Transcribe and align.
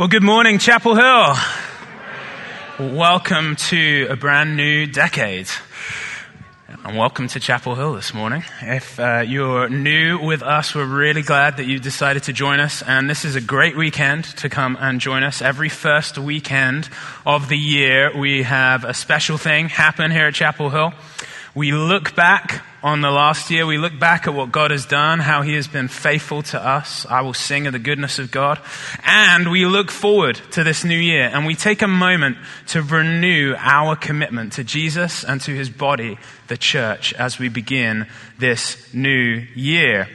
Well, 0.00 0.08
good 0.08 0.22
morning, 0.22 0.58
Chapel 0.58 0.94
Hill. 0.94 1.36
Welcome 2.96 3.56
to 3.56 4.06
a 4.08 4.16
brand 4.16 4.56
new 4.56 4.86
decade. 4.86 5.50
And 6.68 6.96
welcome 6.96 7.28
to 7.28 7.38
Chapel 7.38 7.74
Hill 7.74 7.92
this 7.92 8.14
morning. 8.14 8.42
If 8.62 8.98
uh, 8.98 9.22
you're 9.26 9.68
new 9.68 10.18
with 10.18 10.42
us, 10.42 10.74
we're 10.74 10.86
really 10.86 11.20
glad 11.20 11.58
that 11.58 11.66
you 11.66 11.78
decided 11.78 12.22
to 12.22 12.32
join 12.32 12.60
us. 12.60 12.80
And 12.80 13.10
this 13.10 13.26
is 13.26 13.36
a 13.36 13.42
great 13.42 13.76
weekend 13.76 14.24
to 14.38 14.48
come 14.48 14.78
and 14.80 15.02
join 15.02 15.22
us. 15.22 15.42
Every 15.42 15.68
first 15.68 16.16
weekend 16.16 16.88
of 17.26 17.50
the 17.50 17.58
year, 17.58 18.18
we 18.18 18.44
have 18.44 18.84
a 18.84 18.94
special 18.94 19.36
thing 19.36 19.68
happen 19.68 20.10
here 20.10 20.28
at 20.28 20.32
Chapel 20.32 20.70
Hill. 20.70 20.94
We 21.54 21.72
look 21.72 22.16
back 22.16 22.64
on 22.82 23.00
the 23.00 23.10
last 23.10 23.50
year. 23.50 23.66
We 23.66 23.78
look 23.78 23.98
back 23.98 24.26
at 24.26 24.34
what 24.34 24.52
God 24.52 24.70
has 24.70 24.86
done, 24.86 25.18
how 25.18 25.42
He 25.42 25.54
has 25.54 25.68
been 25.68 25.88
faithful 25.88 26.42
to 26.42 26.64
us. 26.64 27.06
I 27.06 27.20
will 27.20 27.34
sing 27.34 27.66
of 27.66 27.72
the 27.72 27.78
goodness 27.78 28.18
of 28.18 28.30
God. 28.30 28.60
And 29.04 29.50
we 29.50 29.66
look 29.66 29.90
forward 29.90 30.40
to 30.52 30.64
this 30.64 30.84
new 30.84 30.98
year 30.98 31.30
and 31.32 31.46
we 31.46 31.54
take 31.54 31.82
a 31.82 31.88
moment 31.88 32.38
to 32.68 32.82
renew 32.82 33.54
our 33.58 33.96
commitment 33.96 34.54
to 34.54 34.64
Jesus 34.64 35.24
and 35.24 35.40
to 35.42 35.52
His 35.52 35.70
body, 35.70 36.18
the 36.48 36.56
church, 36.56 37.12
as 37.14 37.38
we 37.38 37.48
begin 37.48 38.06
this 38.38 38.92
new 38.94 39.46
year. 39.54 40.08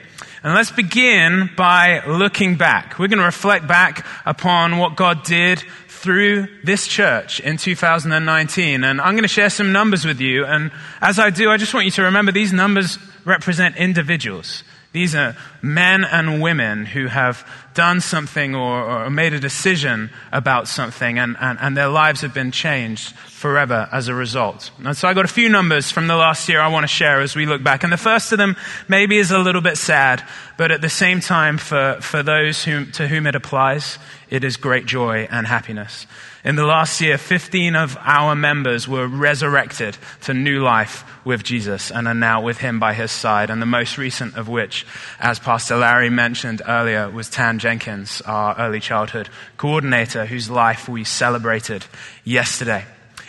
And 0.43 0.54
let's 0.54 0.71
begin 0.71 1.49
by 1.57 2.05
looking 2.05 2.55
back. 2.55 2.99
We're 2.99 3.07
going 3.07 3.18
to 3.18 3.26
reflect 3.26 3.68
back 3.68 4.05
upon 4.27 4.77
what 4.77 4.95
God 4.95 5.23
did 5.23 5.63
through 6.05 6.48
this 6.64 6.86
church 6.86 7.40
in 7.40 7.58
2019. 7.58 8.84
And 8.84 9.02
I'm 9.02 9.16
going 9.16 9.23
to 9.23 9.27
share 9.27 9.50
some 9.50 9.72
numbers 9.72 10.05
with 10.05 10.22
you. 10.22 10.46
And 10.46 10.72
as 11.02 11.18
I 11.18 11.32
do, 11.32 11.50
I 11.50 11.58
just 11.58 11.73
want 11.73 11.86
you 11.86 11.91
to 11.94 12.04
remember 12.04 12.32
these 12.32 12.54
numbers 12.54 13.00
represent 13.26 13.76
individuals. 13.76 14.63
These 14.95 15.13
are 15.13 15.35
men 15.62 16.05
and 16.05 16.41
women 16.41 16.85
who 16.85 17.08
have 17.08 17.45
done 17.73 17.99
something 17.99 18.55
or, 18.55 19.04
or 19.04 19.09
made 19.09 19.34
a 19.34 19.41
decision 19.41 20.09
about 20.31 20.70
something, 20.70 21.20
and, 21.20 21.35
and, 21.38 21.60
and, 21.60 21.76
their 21.76 21.90
lives 21.90 22.21
have 22.21 22.34
been 22.34 22.49
changed 22.49 23.13
forever 23.13 23.90
as 23.91 24.07
a 24.07 24.13
result. 24.13 24.71
And 24.82 24.96
so 24.96 25.10
I 25.10 25.13
got 25.13 25.26
a 25.26 25.27
few 25.27 25.49
numbers 25.49 25.91
from 25.91 26.07
the 26.07 26.16
last 26.16 26.48
year 26.48 26.62
I 26.62 26.70
want 26.70 26.85
to 26.85 26.88
share 26.88 27.20
as 27.20 27.35
we 27.35 27.46
look 27.46 27.62
back. 27.62 27.84
And 27.84 27.91
the 27.91 27.98
first 27.98 28.32
of 28.32 28.38
them 28.38 28.55
maybe 28.88 29.18
is 29.18 29.32
a 29.32 29.38
little 29.38 29.60
bit 29.60 29.77
sad, 29.77 30.23
but 30.55 30.71
at 30.71 30.79
the 30.79 30.88
same 30.88 31.20
time, 31.20 31.57
for, 31.57 31.98
for 31.99 32.23
those 32.23 32.63
whom, 32.63 32.90
to 32.93 33.05
whom 33.05 33.27
it 33.27 33.35
applies, 33.35 33.99
it 34.29 34.46
is 34.46 34.55
great 34.55 34.85
joy 34.85 35.27
and 35.29 35.46
happiness. 35.46 36.07
In 36.46 36.55
the 36.55 36.63
last 36.63 37.01
year, 37.01 37.18
15 37.18 37.76
of 37.76 37.98
our 38.01 38.35
members 38.35 38.88
were 38.88 39.07
resurrected 39.07 39.98
to 40.21 40.34
new 40.35 40.62
life 40.62 41.04
with 41.26 41.43
Jesus 41.43 41.90
and 41.90 42.07
are 42.07 42.13
now 42.13 42.40
with 42.40 42.60
him 42.60 42.79
by 42.79 42.93
his 42.93 43.10
side. 43.10 43.49
And 43.49 43.60
the 43.60 43.65
most 43.65 43.98
recent 43.98 44.38
of 44.38 44.48
which, 44.48 44.85
as 45.20 45.40
Pastor 45.40 45.76
Larry 45.76 46.12
mentioned 46.12 46.62
earlier, 46.68 47.10
was 47.10 47.32
Tan 47.32 47.57
Jenkins, 47.57 48.21
our 48.27 48.55
early 48.60 48.79
childhood 48.79 49.27
coordinator, 49.57 50.27
whose 50.27 50.48
life 50.48 50.88
we 50.88 51.04
celebrated 51.04 51.84
yesterday. 52.23 52.85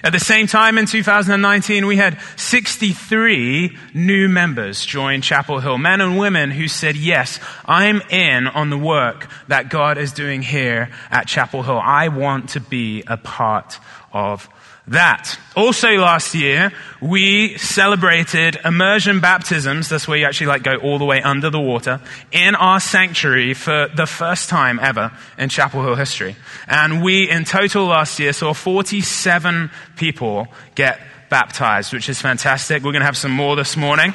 At 0.06 0.12
the 0.12 0.20
same 0.20 0.46
time 0.46 0.78
in 0.78 0.86
2019, 0.86 1.84
we 1.84 1.96
had 1.96 2.20
63 2.36 3.76
new 3.92 4.28
members 4.28 4.86
join 4.86 5.20
Chapel 5.20 5.58
Hill, 5.58 5.78
men 5.78 6.00
and 6.00 6.16
women 6.16 6.52
who 6.52 6.68
said, 6.68 6.94
yes, 6.94 7.40
I'm 7.64 8.00
in 8.02 8.46
on 8.46 8.70
the 8.70 8.78
work 8.78 9.26
that 9.48 9.68
God 9.68 9.98
is 9.98 10.12
doing 10.12 10.42
here 10.42 10.90
at 11.10 11.26
Chapel 11.26 11.64
Hill. 11.64 11.80
I 11.82 12.06
want 12.06 12.50
to 12.50 12.60
be 12.60 13.02
a 13.08 13.16
part 13.16 13.80
of 14.12 14.48
that. 14.88 15.38
Also 15.56 15.88
last 15.96 16.34
year, 16.34 16.72
we 17.00 17.58
celebrated 17.58 18.58
immersion 18.64 19.20
baptisms. 19.20 19.88
That's 19.88 20.06
where 20.06 20.18
you 20.18 20.26
actually 20.26 20.48
like 20.48 20.62
go 20.62 20.76
all 20.76 20.98
the 20.98 21.04
way 21.04 21.20
under 21.22 21.50
the 21.50 21.60
water 21.60 22.00
in 22.30 22.54
our 22.54 22.78
sanctuary 22.78 23.54
for 23.54 23.88
the 23.94 24.06
first 24.06 24.48
time 24.48 24.78
ever 24.80 25.12
in 25.38 25.48
Chapel 25.48 25.82
Hill 25.82 25.96
history. 25.96 26.36
And 26.68 27.02
we 27.02 27.28
in 27.28 27.44
total 27.44 27.86
last 27.86 28.18
year 28.20 28.32
saw 28.32 28.54
47 28.54 29.70
people 29.96 30.48
get 30.74 31.00
baptized, 31.28 31.92
which 31.92 32.08
is 32.08 32.20
fantastic. 32.20 32.82
We're 32.82 32.92
going 32.92 33.00
to 33.00 33.06
have 33.06 33.16
some 33.16 33.32
more 33.32 33.56
this 33.56 33.76
morning. 33.76 34.14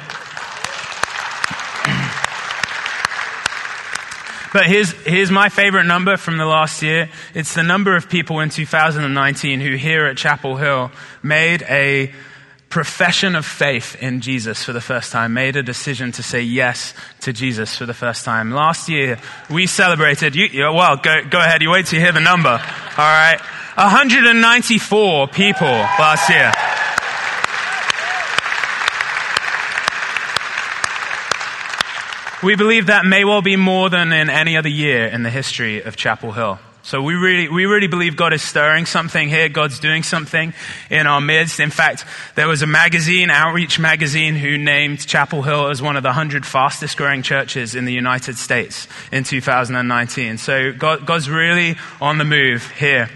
But 4.52 4.66
here's, 4.66 4.92
here's 5.06 5.30
my 5.30 5.48
favorite 5.48 5.84
number 5.84 6.16
from 6.16 6.36
the 6.36 6.44
last 6.44 6.82
year. 6.82 7.08
It's 7.34 7.54
the 7.54 7.62
number 7.62 7.96
of 7.96 8.08
people 8.08 8.40
in 8.40 8.50
2019 8.50 9.60
who 9.60 9.76
here 9.76 10.06
at 10.06 10.16
Chapel 10.16 10.56
Hill 10.56 10.90
made 11.22 11.62
a 11.62 12.12
profession 12.68 13.36
of 13.36 13.44
faith 13.44 13.96
in 14.00 14.20
Jesus 14.20 14.64
for 14.64 14.72
the 14.72 14.80
first 14.80 15.12
time, 15.12 15.34
made 15.34 15.56
a 15.56 15.62
decision 15.62 16.10
to 16.12 16.22
say 16.22 16.40
yes 16.40 16.94
to 17.20 17.32
Jesus 17.32 17.76
for 17.76 17.84
the 17.84 17.94
first 17.94 18.24
time. 18.24 18.50
Last 18.50 18.88
year, 18.88 19.18
we 19.50 19.66
celebrated, 19.66 20.34
you, 20.34 20.48
well, 20.72 20.96
go, 20.96 21.22
go 21.28 21.38
ahead, 21.38 21.60
you 21.60 21.70
wait 21.70 21.86
till 21.86 21.98
you 21.98 22.04
hear 22.04 22.12
the 22.12 22.20
number. 22.20 22.48
All 22.48 22.58
right. 22.96 23.38
194 23.76 25.28
people 25.28 25.66
last 25.66 26.28
year. 26.30 26.52
We 32.42 32.56
believe 32.56 32.88
that 32.88 33.06
may 33.06 33.24
well 33.24 33.40
be 33.40 33.54
more 33.54 33.88
than 33.88 34.12
in 34.12 34.28
any 34.28 34.56
other 34.56 34.68
year 34.68 35.06
in 35.06 35.22
the 35.22 35.30
history 35.30 35.80
of 35.80 35.94
Chapel 35.94 36.32
Hill. 36.32 36.58
So 36.82 37.00
we 37.00 37.14
really, 37.14 37.48
we 37.48 37.66
really 37.66 37.86
believe 37.86 38.16
God 38.16 38.32
is 38.32 38.42
stirring 38.42 38.86
something 38.86 39.28
here. 39.28 39.48
God's 39.48 39.78
doing 39.78 40.02
something 40.02 40.52
in 40.90 41.06
our 41.06 41.20
midst. 41.20 41.60
In 41.60 41.70
fact, 41.70 42.04
there 42.34 42.48
was 42.48 42.60
a 42.62 42.66
magazine, 42.66 43.30
Outreach 43.30 43.78
Magazine, 43.78 44.34
who 44.34 44.58
named 44.58 45.06
Chapel 45.06 45.42
Hill 45.42 45.68
as 45.68 45.80
one 45.80 45.96
of 45.96 46.02
the 46.02 46.08
100 46.08 46.44
fastest 46.44 46.96
growing 46.96 47.22
churches 47.22 47.76
in 47.76 47.84
the 47.84 47.92
United 47.92 48.36
States 48.36 48.88
in 49.12 49.22
2019. 49.22 50.38
So 50.38 50.72
God, 50.72 51.06
God's 51.06 51.30
really 51.30 51.76
on 52.00 52.18
the 52.18 52.24
move 52.24 52.68
here. 52.72 53.08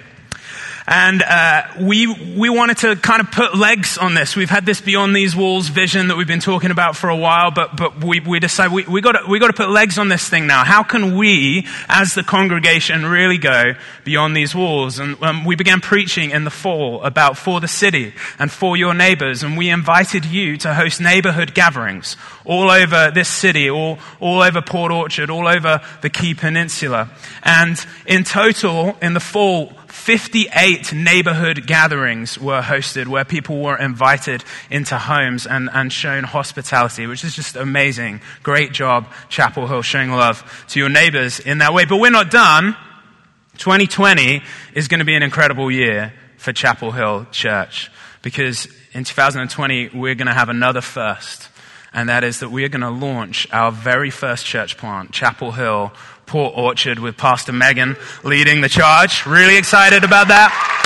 And 0.89 1.21
uh, 1.23 1.63
we 1.81 2.07
we 2.07 2.49
wanted 2.49 2.79
to 2.79 2.95
kind 2.95 3.21
of 3.21 3.33
put 3.33 3.57
legs 3.57 3.99
on 3.99 4.15
this. 4.15 4.37
We've 4.37 4.51
had 4.51 4.65
this 4.65 4.81
beyond 4.81 5.17
these 5.17 5.35
walls 5.35 5.67
vision 5.67 6.09
that 6.09 6.17
we've 6.17 6.29
been 6.29 6.39
talking 6.39 6.71
about 6.71 6.97
for 6.97 7.11
a 7.11 7.17
while, 7.17 7.51
but 7.51 7.77
but 7.77 8.05
we 8.05 8.21
we 8.21 8.39
decided 8.39 8.73
we 8.73 8.85
we 8.85 9.01
got 9.01 9.29
we 9.29 9.41
to 9.41 9.53
put 9.53 9.69
legs 9.69 9.99
on 9.99 10.09
this 10.09 10.29
thing 10.29 10.47
now. 10.47 10.63
How 10.63 10.85
can 10.85 11.17
we, 11.17 11.67
as 11.89 12.15
the 12.15 12.23
congregation, 12.23 13.05
really 13.05 13.37
go 13.37 13.73
beyond 14.05 14.37
these 14.37 14.55
walls? 14.55 15.01
And 15.01 15.21
um, 15.25 15.45
we 15.45 15.57
began 15.57 15.81
preaching 15.81 16.31
in 16.31 16.45
the 16.45 16.51
fall 16.51 17.03
about 17.03 17.37
for 17.37 17.61
the 17.61 17.69
city 17.69 18.15
and 18.39 18.53
for 18.53 18.77
your 18.77 18.95
neighbors, 18.95 19.43
and 19.43 19.59
we 19.59 19.71
invited 19.71 20.25
you 20.25 20.57
to 20.59 20.75
host 20.75 21.01
neighborhood 21.01 21.53
gatherings 21.53 22.17
all 22.45 22.71
over 22.71 23.11
this 23.11 23.29
city, 23.29 23.69
all 23.69 23.99
all 24.21 24.41
over 24.41 24.63
Port 24.63 24.93
Orchard, 24.93 25.31
all 25.31 25.49
over 25.49 25.81
the 26.03 26.11
Key 26.11 26.35
Peninsula, 26.35 27.11
and 27.43 27.85
in 28.07 28.23
total 28.23 28.97
in 29.03 29.15
the 29.15 29.21
fall 29.21 29.73
58 29.97 30.93
neighborhood 30.93 31.67
gatherings 31.67 32.39
were 32.39 32.61
hosted 32.61 33.09
where 33.09 33.25
people 33.25 33.61
were 33.61 33.77
invited 33.77 34.45
into 34.71 34.97
homes 34.97 35.47
and, 35.47 35.69
and 35.73 35.93
shown 35.93 36.23
hospitality, 36.23 37.07
which 37.09 37.25
is 37.25 37.35
just 37.35 37.57
amazing. 37.57 38.21
Great 38.45 38.73
job, 38.73 39.07
Chapel 39.29 39.67
Hill, 39.67 39.83
showing 39.83 40.13
love 40.13 40.65
to 40.69 40.79
your 40.79 40.89
neighbors 40.89 41.41
in 41.41 41.59
that 41.59 41.75
way. 41.75 41.87
But 41.87 41.97
we're 41.97 42.11
not 42.11 42.31
done. 42.31 42.77
2020 43.59 44.43
is 44.75 44.87
going 44.87 45.01
to 45.01 45.05
be 45.05 45.17
an 45.17 45.25
incredible 45.25 45.71
year 45.71 46.13
for 46.37 46.53
Chapel 46.53 46.93
Hill 46.93 47.27
Church 47.33 47.91
because 48.23 48.69
in 48.93 49.03
2020 49.03 49.89
we're 49.89 50.15
going 50.15 50.29
to 50.29 50.35
have 50.35 50.51
another 50.51 50.83
first. 50.83 51.49
And 51.93 52.11
that 52.11 52.23
is 52.23 52.41
that 52.41 52.51
we 52.51 52.65
are 52.65 52.69
going 52.69 52.83
to 52.83 52.91
launch 52.91 53.49
our 53.51 53.73
very 53.73 54.11
first 54.11 54.45
church 54.45 54.77
plant, 54.77 55.13
Chapel 55.13 55.53
Hill, 55.53 55.93
Port 56.27 56.55
Orchard 56.57 56.99
with 56.99 57.17
Pastor 57.17 57.53
Megan 57.53 57.97
leading 58.25 58.61
the 58.61 58.69
charge. 58.69 59.25
Really 59.27 59.57
excited 59.57 60.05
about 60.05 60.29
that. 60.29 60.77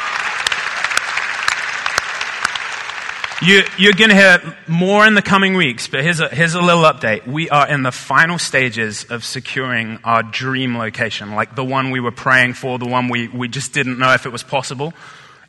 You, 3.42 3.60
are 3.88 3.92
going 3.94 4.10
to 4.10 4.14
hear 4.14 4.56
more 4.68 5.06
in 5.06 5.14
the 5.14 5.22
coming 5.22 5.54
weeks, 5.56 5.88
but 5.88 6.02
here's 6.02 6.20
a, 6.20 6.28
here's 6.28 6.52
a 6.52 6.60
little 6.60 6.82
update. 6.82 7.26
We 7.26 7.48
are 7.48 7.66
in 7.66 7.82
the 7.82 7.90
final 7.90 8.38
stages 8.38 9.04
of 9.04 9.24
securing 9.24 9.98
our 10.04 10.22
dream 10.22 10.76
location, 10.76 11.34
like 11.34 11.56
the 11.56 11.64
one 11.64 11.90
we 11.90 12.00
were 12.00 12.12
praying 12.12 12.52
for, 12.52 12.78
the 12.78 12.86
one 12.86 13.08
we, 13.08 13.28
we 13.28 13.48
just 13.48 13.72
didn't 13.72 13.98
know 13.98 14.12
if 14.12 14.26
it 14.26 14.28
was 14.28 14.42
possible. 14.42 14.92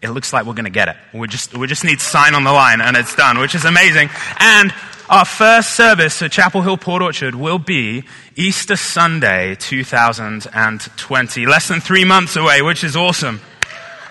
It 0.01 0.11
looks 0.11 0.31
like 0.31 0.45
we're 0.45 0.53
going 0.53 0.63
to 0.63 0.71
get 0.71 0.87
it. 0.87 0.95
We 1.13 1.27
just, 1.27 1.55
we 1.55 1.67
just 1.67 1.83
need 1.83 1.99
sign 1.99 2.33
on 2.33 2.45
the 2.45 2.53
line 2.53 2.79
and 2.79 2.95
it's 2.95 3.13
done, 3.13 3.39
which 3.39 3.55
is 3.55 3.65
amazing. 3.65 4.09
And 4.39 4.73
our 5.11 5.25
first 5.25 5.71
service 5.71 6.21
at 6.21 6.31
Chapel 6.31 6.61
Hill 6.61 6.77
Port 6.77 7.01
Orchard 7.01 7.35
will 7.35 7.59
be 7.59 8.05
Easter 8.37 8.77
Sunday 8.77 9.55
2020. 9.55 11.45
Less 11.45 11.67
than 11.67 11.81
three 11.81 12.05
months 12.05 12.37
away, 12.37 12.61
which 12.61 12.85
is 12.85 12.95
awesome. 12.95 13.41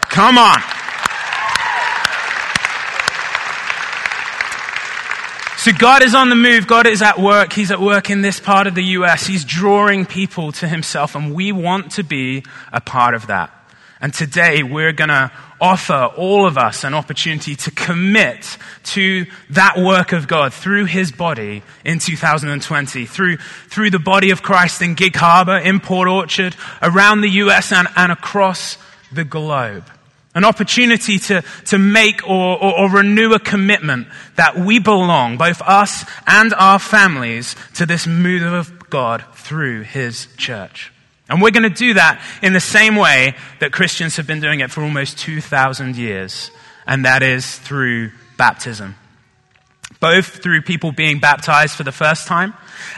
Come 0.03 0.37
on. 0.37 0.61
So 5.57 5.73
God 5.73 6.03
is 6.03 6.15
on 6.15 6.29
the 6.29 6.37
move. 6.37 6.67
God 6.67 6.87
is 6.87 7.01
at 7.01 7.19
work. 7.19 7.55
He's 7.55 7.71
at 7.71 7.81
work 7.81 8.11
in 8.11 8.21
this 8.21 8.39
part 8.39 8.67
of 8.67 8.75
the 8.75 8.85
U.S. 8.85 9.27
He's 9.27 9.47
drawing 9.47 10.05
people 10.05 10.53
to 10.53 10.69
himself 10.69 11.15
and 11.15 11.35
we 11.35 11.51
want 11.51 11.93
to 11.93 12.03
be 12.03 12.45
a 12.75 12.81
part 12.83 13.15
of 13.15 13.29
that. 13.29 13.51
And 14.03 14.13
today 14.13 14.63
we're 14.63 14.93
going 14.93 15.09
to 15.09 15.33
offer 15.61 16.11
all 16.17 16.47
of 16.47 16.57
us 16.57 16.85
an 16.85 16.95
opportunity 16.95 17.55
to 17.55 17.71
commit 17.71 18.59
to 18.83 19.27
that 19.51 19.77
work 19.79 20.13
of 20.13 20.27
God 20.27 20.55
through 20.55 20.87
His 20.87 21.13
body 21.13 21.63
in 21.85 21.99
2020, 21.99 23.07
through, 23.07 23.37
through 23.69 23.91
the 23.91 23.99
body 23.99 24.31
of 24.31 24.43
Christ 24.43 24.83
in 24.83 24.95
Gig 24.95 25.17
Harbor, 25.17 25.57
in 25.57 25.81
Port 25.81 26.09
Orchard, 26.09 26.57
around 26.83 27.21
the 27.21 27.31
US 27.31 27.73
and, 27.73 27.89
and 27.97 28.11
across 28.11 28.79
the 29.13 29.25
globe. 29.25 29.85
An 30.35 30.45
opportunity 30.45 31.19
to, 31.19 31.43
to 31.67 31.79
make 31.79 32.27
or, 32.29 32.63
or, 32.63 32.79
or 32.81 32.91
renew 32.91 33.33
a 33.33 33.41
commitment 33.41 34.07
that 34.37 34.57
we 34.57 34.79
belong, 34.79 35.37
both 35.37 35.61
us 35.63 36.05
and 36.27 36.55
our 36.55 36.79
families, 36.79 37.57
to 37.75 37.85
this 37.85 38.07
move 38.07 38.43
of 38.43 38.89
God 38.91 39.25
through 39.35 39.83
His 39.83 40.29
church. 40.37 40.93
And 41.31 41.41
we're 41.41 41.53
going 41.53 41.63
to 41.63 41.71
do 41.71 41.95
that 41.95 42.21
in 42.43 42.53
the 42.53 42.61
same 42.61 42.97
way 42.97 43.37
that 43.61 43.73
Christians 43.73 44.17
have 44.17 44.27
been 44.27 44.41
doing 44.41 44.59
it 44.59 44.71
for 44.73 44.83
almost 44.83 45.17
2,000 45.19 45.97
years, 45.97 46.51
and 46.89 47.05
that 47.05 47.23
is 47.23 47.57
through 47.57 48.11
baptism. 48.37 48.97
Both 50.01 50.43
through 50.43 50.63
people 50.63 50.91
being 50.91 51.21
baptized 51.21 51.77
for 51.77 51.85
the 51.85 51.93
first 51.93 52.27
time, 52.27 52.55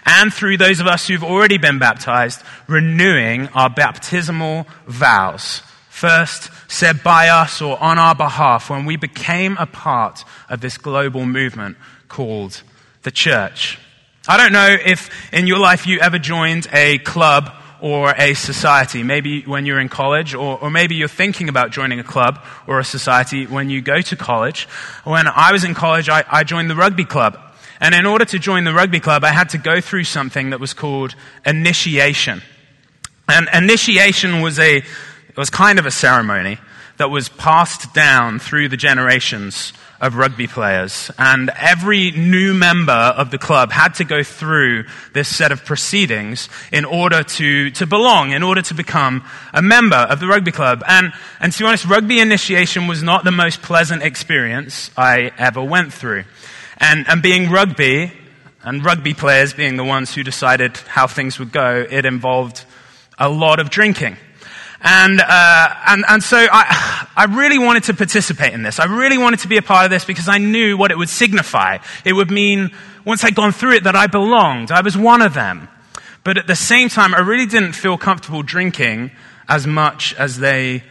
and 0.06 0.32
through 0.32 0.56
those 0.56 0.80
of 0.80 0.86
us 0.86 1.06
who've 1.06 1.22
already 1.22 1.58
been 1.58 1.78
baptized, 1.78 2.42
renewing 2.68 3.48
our 3.48 3.68
baptismal 3.68 4.66
vows. 4.86 5.62
First 5.90 6.50
said 6.68 7.02
by 7.02 7.28
us 7.28 7.60
or 7.60 7.78
on 7.82 7.98
our 7.98 8.14
behalf 8.14 8.70
when 8.70 8.86
we 8.86 8.96
became 8.96 9.58
a 9.58 9.66
part 9.66 10.24
of 10.48 10.62
this 10.62 10.78
global 10.78 11.26
movement 11.26 11.76
called 12.08 12.62
the 13.02 13.10
church. 13.10 13.78
I 14.26 14.38
don't 14.38 14.52
know 14.52 14.76
if 14.84 15.10
in 15.34 15.46
your 15.46 15.58
life 15.58 15.86
you 15.86 16.00
ever 16.00 16.18
joined 16.18 16.66
a 16.72 16.98
club 16.98 17.52
or 17.82 18.14
a 18.16 18.32
society. 18.34 19.02
Maybe 19.02 19.42
when 19.42 19.66
you're 19.66 19.80
in 19.80 19.88
college, 19.88 20.34
or, 20.34 20.56
or 20.58 20.70
maybe 20.70 20.94
you're 20.94 21.08
thinking 21.08 21.48
about 21.48 21.72
joining 21.72 21.98
a 21.98 22.04
club 22.04 22.42
or 22.68 22.78
a 22.78 22.84
society 22.84 23.44
when 23.44 23.68
you 23.68 23.82
go 23.82 24.00
to 24.00 24.16
college. 24.16 24.68
When 25.02 25.26
I 25.26 25.50
was 25.50 25.64
in 25.64 25.74
college, 25.74 26.08
I, 26.08 26.24
I 26.30 26.44
joined 26.44 26.70
the 26.70 26.76
rugby 26.76 27.04
club. 27.04 27.38
And 27.80 27.92
in 27.92 28.06
order 28.06 28.24
to 28.24 28.38
join 28.38 28.62
the 28.62 28.72
rugby 28.72 29.00
club, 29.00 29.24
I 29.24 29.32
had 29.32 29.48
to 29.50 29.58
go 29.58 29.80
through 29.80 30.04
something 30.04 30.50
that 30.50 30.60
was 30.60 30.72
called 30.72 31.16
initiation. 31.44 32.42
And 33.28 33.48
initiation 33.52 34.40
was 34.40 34.60
a, 34.60 34.84
was 35.36 35.50
kind 35.50 35.80
of 35.80 35.86
a 35.86 35.90
ceremony 35.90 36.58
that 36.98 37.10
was 37.10 37.28
passed 37.28 37.92
down 37.92 38.38
through 38.38 38.68
the 38.68 38.76
generations 38.76 39.72
of 40.02 40.16
rugby 40.16 40.48
players. 40.48 41.10
And 41.16 41.50
every 41.56 42.10
new 42.10 42.52
member 42.52 42.92
of 42.92 43.30
the 43.30 43.38
club 43.38 43.70
had 43.70 43.94
to 43.94 44.04
go 44.04 44.22
through 44.22 44.84
this 45.14 45.34
set 45.34 45.52
of 45.52 45.64
proceedings 45.64 46.48
in 46.72 46.84
order 46.84 47.22
to, 47.22 47.70
to 47.70 47.86
belong, 47.86 48.32
in 48.32 48.42
order 48.42 48.60
to 48.62 48.74
become 48.74 49.24
a 49.54 49.62
member 49.62 49.96
of 49.96 50.18
the 50.18 50.26
rugby 50.26 50.50
club. 50.50 50.82
And, 50.86 51.12
and 51.40 51.52
to 51.52 51.58
be 51.60 51.64
honest, 51.64 51.86
rugby 51.86 52.18
initiation 52.18 52.88
was 52.88 53.02
not 53.02 53.24
the 53.24 53.30
most 53.30 53.62
pleasant 53.62 54.02
experience 54.02 54.90
I 54.96 55.30
ever 55.38 55.62
went 55.62 55.92
through. 55.92 56.24
And, 56.78 57.08
and 57.08 57.22
being 57.22 57.48
rugby, 57.48 58.12
and 58.64 58.84
rugby 58.84 59.14
players 59.14 59.54
being 59.54 59.76
the 59.76 59.84
ones 59.84 60.14
who 60.14 60.24
decided 60.24 60.76
how 60.76 61.06
things 61.06 61.38
would 61.38 61.52
go, 61.52 61.86
it 61.88 62.04
involved 62.04 62.64
a 63.18 63.28
lot 63.28 63.60
of 63.60 63.70
drinking. 63.70 64.16
And, 64.82 65.20
uh, 65.20 65.74
and, 65.86 66.04
and 66.08 66.22
so 66.22 66.36
I, 66.36 67.06
I 67.16 67.24
really 67.24 67.58
wanted 67.58 67.84
to 67.84 67.94
participate 67.94 68.52
in 68.52 68.62
this. 68.62 68.80
I 68.80 68.86
really 68.86 69.16
wanted 69.16 69.40
to 69.40 69.48
be 69.48 69.56
a 69.56 69.62
part 69.62 69.84
of 69.84 69.90
this 69.90 70.04
because 70.04 70.28
I 70.28 70.38
knew 70.38 70.76
what 70.76 70.90
it 70.90 70.98
would 70.98 71.08
signify. 71.08 71.78
It 72.04 72.12
would 72.12 72.30
mean, 72.30 72.72
once 73.04 73.24
I'd 73.24 73.36
gone 73.36 73.52
through 73.52 73.74
it, 73.74 73.84
that 73.84 73.94
I 73.94 74.08
belonged. 74.08 74.72
I 74.72 74.80
was 74.80 74.96
one 74.96 75.22
of 75.22 75.34
them. 75.34 75.68
But 76.24 76.36
at 76.36 76.46
the 76.46 76.56
same 76.56 76.88
time, 76.88 77.14
I 77.14 77.20
really 77.20 77.46
didn't 77.46 77.72
feel 77.72 77.96
comfortable 77.96 78.42
drinking 78.42 79.12
as 79.48 79.66
much 79.66 80.14
as 80.14 80.38
they 80.38 80.82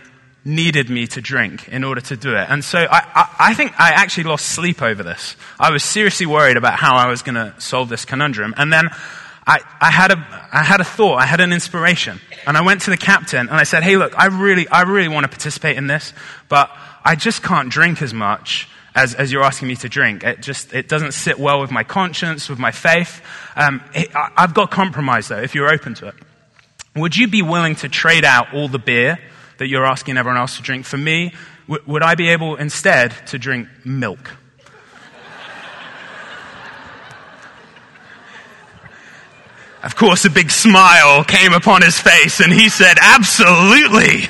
needed 0.43 0.89
me 0.89 1.05
to 1.07 1.21
drink 1.21 1.67
in 1.69 1.83
order 1.83 2.01
to 2.01 2.17
do 2.17 2.35
it. 2.35 2.47
And 2.49 2.63
so 2.63 2.79
I, 2.79 3.05
I, 3.13 3.35
I 3.39 3.53
think 3.53 3.79
I 3.79 3.91
actually 3.91 4.23
lost 4.23 4.47
sleep 4.47 4.81
over 4.81 5.03
this. 5.03 5.35
I 5.59 5.71
was 5.71 5.83
seriously 5.83 6.25
worried 6.25 6.57
about 6.57 6.79
how 6.79 6.95
I 6.95 7.07
was 7.07 7.21
going 7.21 7.35
to 7.35 7.53
solve 7.59 7.89
this 7.89 8.05
conundrum. 8.05 8.53
And 8.57 8.73
then 8.73 8.89
I, 9.45 9.59
I, 9.79 9.91
had 9.91 10.11
a, 10.11 10.49
I 10.53 10.63
had 10.63 10.81
a 10.81 10.83
thought, 10.83 11.15
I 11.15 11.25
had 11.25 11.41
an 11.41 11.51
inspiration. 11.51 12.19
And 12.45 12.57
I 12.57 12.61
went 12.61 12.81
to 12.81 12.89
the 12.91 12.97
captain 12.97 13.49
and 13.49 13.57
I 13.57 13.63
said, 13.63 13.83
hey, 13.83 13.97
look, 13.97 14.17
I 14.17 14.27
really, 14.27 14.67
I 14.67 14.83
really 14.83 15.07
want 15.07 15.23
to 15.23 15.29
participate 15.29 15.77
in 15.77 15.87
this, 15.87 16.13
but 16.47 16.69
I 17.03 17.15
just 17.15 17.41
can't 17.41 17.69
drink 17.69 18.01
as 18.01 18.13
much 18.13 18.69
as, 18.93 19.15
as 19.15 19.31
you're 19.31 19.43
asking 19.43 19.67
me 19.67 19.75
to 19.77 19.89
drink. 19.89 20.23
It 20.23 20.41
just, 20.41 20.73
it 20.73 20.87
doesn't 20.87 21.13
sit 21.13 21.39
well 21.39 21.59
with 21.61 21.71
my 21.71 21.83
conscience, 21.83 22.49
with 22.49 22.59
my 22.59 22.71
faith. 22.71 23.21
Um, 23.55 23.81
it, 23.95 24.15
I, 24.15 24.31
I've 24.37 24.53
got 24.53 24.69
compromise 24.69 25.27
though, 25.27 25.41
if 25.41 25.55
you're 25.55 25.71
open 25.71 25.95
to 25.95 26.09
it. 26.09 26.15
Would 26.95 27.15
you 27.15 27.27
be 27.27 27.41
willing 27.41 27.75
to 27.77 27.89
trade 27.89 28.25
out 28.25 28.53
all 28.53 28.67
the 28.67 28.79
beer 28.79 29.17
that 29.57 29.67
you're 29.67 29.85
asking 29.85 30.17
everyone 30.17 30.39
else 30.39 30.57
to 30.57 30.61
drink 30.61 30.85
for 30.85 30.97
me? 30.97 31.33
W- 31.67 31.83
would 31.87 32.03
I 32.03 32.15
be 32.15 32.29
able 32.29 32.57
instead 32.57 33.13
to 33.27 33.39
drink 33.39 33.69
milk? 33.85 34.31
Of 39.83 39.95
course, 39.95 40.25
a 40.25 40.29
big 40.29 40.51
smile 40.51 41.23
came 41.23 41.53
upon 41.53 41.81
his 41.81 41.99
face 41.99 42.39
and 42.39 42.53
he 42.53 42.69
said, 42.69 42.97
Absolutely. 43.01 44.29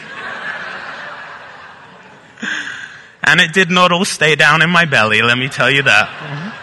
and 3.24 3.42
it 3.42 3.54
did 3.54 3.70
not 3.70 3.92
all 3.92 4.06
stay 4.06 4.36
down 4.36 4.62
in 4.62 4.70
my 4.70 4.86
belly, 4.86 5.22
let 5.22 5.38
me 5.38 5.50
tell 5.50 5.70
you 5.70 5.84
that. 5.84 6.58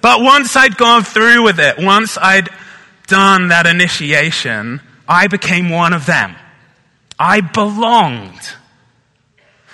But 0.00 0.20
once 0.20 0.56
I'd 0.56 0.76
gone 0.76 1.02
through 1.02 1.42
with 1.44 1.60
it, 1.60 1.78
once 1.78 2.16
I'd 2.18 2.48
done 3.06 3.48
that 3.48 3.66
initiation, 3.66 4.80
I 5.08 5.26
became 5.26 5.68
one 5.68 5.92
of 5.92 6.06
them. 6.06 6.34
I 7.18 7.40
belonged. 7.40 8.54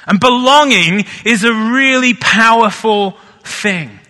And 0.07 0.19
belonging 0.19 1.05
is 1.25 1.45
a 1.45 1.53
really 1.53 2.15
powerful 2.15 3.17
thing. 3.43 4.01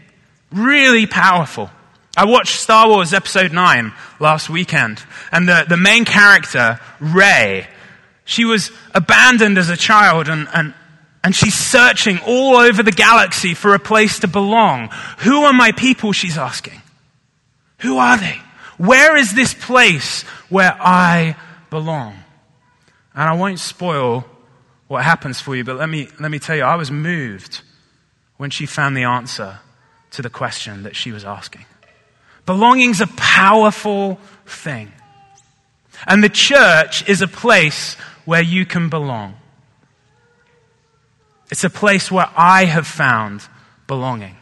Really 0.52 1.06
powerful. 1.06 1.70
I 2.18 2.24
watched 2.24 2.58
Star 2.58 2.88
Wars 2.88 3.14
Episode 3.14 3.52
9 3.52 3.92
last 4.18 4.50
weekend, 4.50 5.00
and 5.30 5.48
the, 5.48 5.64
the 5.68 5.76
main 5.76 6.04
character, 6.04 6.80
Rey, 6.98 7.68
she 8.24 8.44
was 8.44 8.72
abandoned 8.92 9.56
as 9.56 9.70
a 9.70 9.76
child, 9.76 10.26
and, 10.26 10.48
and, 10.52 10.74
and 11.22 11.32
she's 11.32 11.54
searching 11.54 12.18
all 12.26 12.56
over 12.56 12.82
the 12.82 12.90
galaxy 12.90 13.54
for 13.54 13.72
a 13.72 13.78
place 13.78 14.18
to 14.18 14.26
belong. 14.26 14.88
Who 15.18 15.44
are 15.44 15.52
my 15.52 15.70
people, 15.70 16.10
she's 16.10 16.36
asking? 16.36 16.82
Who 17.82 17.98
are 17.98 18.16
they? 18.16 18.40
Where 18.78 19.16
is 19.16 19.32
this 19.32 19.54
place 19.54 20.22
where 20.48 20.76
I 20.80 21.36
belong? 21.70 22.16
And 23.14 23.28
I 23.28 23.34
won't 23.34 23.60
spoil 23.60 24.24
what 24.88 25.04
happens 25.04 25.40
for 25.40 25.54
you, 25.54 25.62
but 25.62 25.76
let 25.76 25.88
me, 25.88 26.08
let 26.18 26.32
me 26.32 26.40
tell 26.40 26.56
you, 26.56 26.64
I 26.64 26.74
was 26.74 26.90
moved 26.90 27.60
when 28.38 28.50
she 28.50 28.66
found 28.66 28.96
the 28.96 29.04
answer 29.04 29.60
to 30.10 30.22
the 30.22 30.30
question 30.30 30.82
that 30.82 30.96
she 30.96 31.12
was 31.12 31.24
asking. 31.24 31.64
Belonging's 32.48 33.02
a 33.02 33.06
powerful 33.08 34.18
thing. 34.46 34.90
And 36.06 36.24
the 36.24 36.30
church 36.30 37.06
is 37.06 37.20
a 37.20 37.28
place 37.28 37.92
where 38.24 38.40
you 38.40 38.64
can 38.64 38.88
belong. 38.88 39.34
It's 41.50 41.62
a 41.64 41.68
place 41.68 42.10
where 42.10 42.30
I 42.34 42.64
have 42.64 42.86
found 42.86 43.42
belonging. 43.86 44.34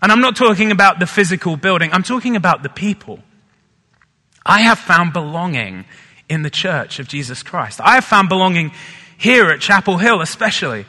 And 0.00 0.12
I'm 0.12 0.20
not 0.20 0.36
talking 0.36 0.70
about 0.70 1.00
the 1.00 1.06
physical 1.08 1.56
building, 1.56 1.90
I'm 1.92 2.04
talking 2.04 2.36
about 2.36 2.62
the 2.62 2.68
people. 2.68 3.18
I 4.46 4.60
have 4.60 4.78
found 4.78 5.12
belonging 5.12 5.84
in 6.28 6.42
the 6.42 6.50
church 6.50 7.00
of 7.00 7.08
Jesus 7.08 7.42
Christ. 7.42 7.80
I 7.80 7.96
have 7.96 8.04
found 8.04 8.28
belonging 8.28 8.70
here 9.18 9.50
at 9.50 9.60
Chapel 9.60 9.98
Hill, 9.98 10.20
especially, 10.20 10.86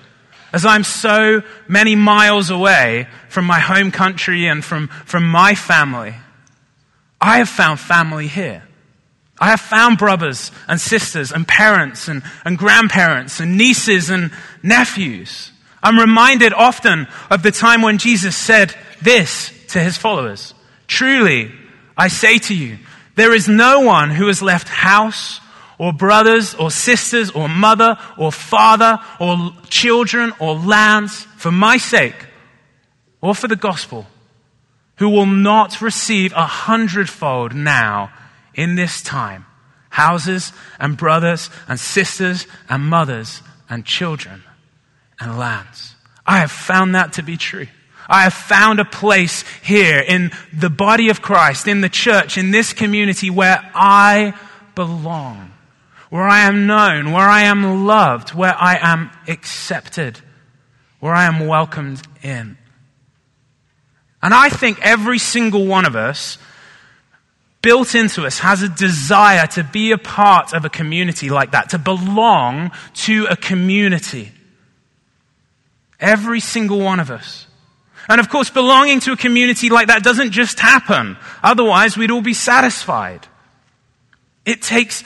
as 0.54 0.68
I'm 0.68 0.84
so 0.84 1.42
many 1.68 1.96
miles 1.96 2.52
away 2.52 3.08
from 3.28 3.46
my 3.46 3.60
home 3.60 3.90
country 3.90 4.46
and 4.46 4.64
from, 4.64 4.90
from 4.90 5.28
my 5.28 5.56
family. 5.56 6.14
I 7.24 7.38
have 7.38 7.48
found 7.48 7.80
family 7.80 8.28
here. 8.28 8.64
I 9.40 9.52
have 9.52 9.62
found 9.62 9.98
brothers 9.98 10.52
and 10.68 10.80
sisters 10.80 11.32
and 11.32 11.48
parents 11.48 12.10
and, 12.10 12.22
and 12.44 12.58
grandparents 12.58 13.40
and 13.40 13.58
nieces 13.58 14.10
and 14.10 14.30
nephews. 14.62 15.54
I'm 15.82 15.98
reminded 15.98 16.52
often 16.52 17.08
of 17.30 17.42
the 17.42 17.52
time 17.52 17.82
when 17.82 17.98
Jesus 17.98 18.36
said 18.36 18.76
this 19.02 19.54
to 19.70 19.80
his 19.80 19.98
followers. 19.98 20.54
Truly, 20.88 21.50
I 21.98 22.10
say 22.10 22.40
to 22.40 22.54
you, 22.54 22.78
there 23.16 23.34
is 23.34 23.48
no 23.48 23.80
one 23.80 24.10
who 24.10 24.28
has 24.28 24.42
left 24.42 24.68
house 24.68 25.40
or 25.78 25.94
brothers 25.94 26.54
or 26.56 26.72
sisters 26.72 27.32
or 27.32 27.48
mother 27.48 27.98
or 28.18 28.34
father 28.34 29.00
or 29.22 29.54
children 29.70 30.34
or 30.40 30.56
lands 30.56 31.24
for 31.38 31.52
my 31.52 31.78
sake 31.78 32.26
or 33.22 33.34
for 33.34 33.48
the 33.48 33.56
gospel 33.56 34.08
who 34.98 35.10
will 35.10 35.26
not 35.26 35.82
receive 35.82 36.32
a 36.34 36.46
hundredfold 36.46 37.54
now 37.56 38.12
in 38.54 38.76
this 38.76 39.02
time 39.02 39.46
houses 39.90 40.52
and 40.80 40.98
brothers 40.98 41.52
and 41.68 41.80
sisters 41.80 42.48
and 42.68 42.84
mothers 42.84 43.44
and 43.70 43.86
children 43.86 44.44
and 45.20 45.38
lands. 45.38 45.96
I 46.26 46.40
have 46.40 46.52
found 46.52 46.96
that 46.96 47.14
to 47.14 47.22
be 47.24 47.38
true. 47.38 47.68
I 48.08 48.24
have 48.24 48.34
found 48.34 48.80
a 48.80 48.86
place 48.86 49.44
here 49.62 50.00
in 50.00 50.32
the 50.52 50.70
body 50.70 51.10
of 51.10 51.22
Christ, 51.22 51.68
in 51.68 51.82
the 51.82 51.90
church, 51.90 52.38
in 52.38 52.52
this 52.52 52.74
community 52.74 53.30
where 53.30 53.72
I 53.76 54.34
belong, 54.76 55.52
where 56.10 56.28
I 56.28 56.42
am 56.42 56.66
known, 56.66 57.12
where 57.12 57.28
I 57.28 57.44
am 57.44 57.86
loved, 57.86 58.34
where 58.34 58.56
I 58.56 58.78
am 58.82 59.12
accepted, 59.28 60.20
where 61.00 61.14
I 61.14 61.26
am 61.26 61.48
welcomed 61.48 62.02
in. 62.24 62.58
And 64.24 64.34
I 64.34 64.48
think 64.48 64.80
every 64.82 65.20
single 65.20 65.68
one 65.68 65.84
of 65.84 65.98
us, 65.98 66.38
built 67.62 67.94
into 67.94 68.26
us, 68.26 68.40
has 68.40 68.62
a 68.62 68.70
desire 68.70 69.46
to 69.48 69.66
be 69.66 69.92
a 69.92 69.98
part 69.98 70.54
of 70.54 70.64
a 70.64 70.70
community 70.70 71.30
like 71.30 71.52
that, 71.52 71.72
to 71.72 71.78
belong 71.78 72.72
to 72.94 73.28
a 73.30 73.36
community. 73.36 74.32
Every 76.00 76.40
single 76.40 76.80
one 76.80 77.02
of 77.02 77.12
us. 77.12 77.48
And 78.08 78.22
of 78.22 78.30
course, 78.30 78.50
belonging 78.50 79.02
to 79.02 79.12
a 79.12 79.18
community 79.18 79.70
like 79.70 79.88
that 79.88 80.04
doesn't 80.04 80.32
just 80.32 80.58
happen. 80.58 81.18
Otherwise, 81.44 81.98
we'd 81.98 82.12
all 82.12 82.22
be 82.22 82.34
satisfied. 82.34 83.28
It 84.46 84.62
takes 84.62 85.04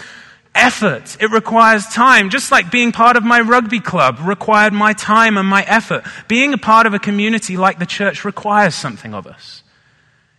effort. 0.57 1.17
It 1.21 1.31
requires 1.31 1.85
time. 1.87 2.29
Just 2.29 2.51
like 2.51 2.71
being 2.71 2.91
part 2.91 3.15
of 3.15 3.23
my 3.23 3.39
rugby 3.39 3.79
club 3.79 4.19
required 4.21 4.73
my 4.73 4.93
time 4.93 5.37
and 5.37 5.47
my 5.47 5.63
effort. 5.63 6.03
Being 6.27 6.53
a 6.53 6.57
part 6.57 6.87
of 6.87 6.93
a 6.93 6.99
community 6.99 7.55
like 7.55 7.79
the 7.79 7.85
church 7.85 8.25
requires 8.25 8.75
something 8.75 9.13
of 9.13 9.27
us. 9.27 9.63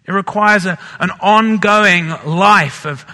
It 0.06 0.12
requires 0.12 0.66
a, 0.66 0.78
an 1.00 1.10
ongoing 1.20 2.08
life 2.24 2.86
of, 2.86 3.04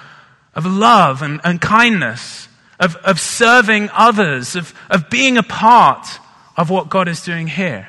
of 0.55 0.65
love 0.65 1.23
and, 1.23 1.41
and 1.43 1.61
kindness, 1.61 2.49
of, 2.79 2.97
of 2.97 3.21
serving 3.21 3.91
others, 3.93 4.57
of, 4.57 4.73
of 4.91 5.11
being 5.11 5.37
a 5.37 5.43
part 5.43 6.07
of 6.57 6.71
what 6.71 6.89
God 6.89 7.09
is 7.09 7.23
doing 7.23 7.49
here. 7.49 7.89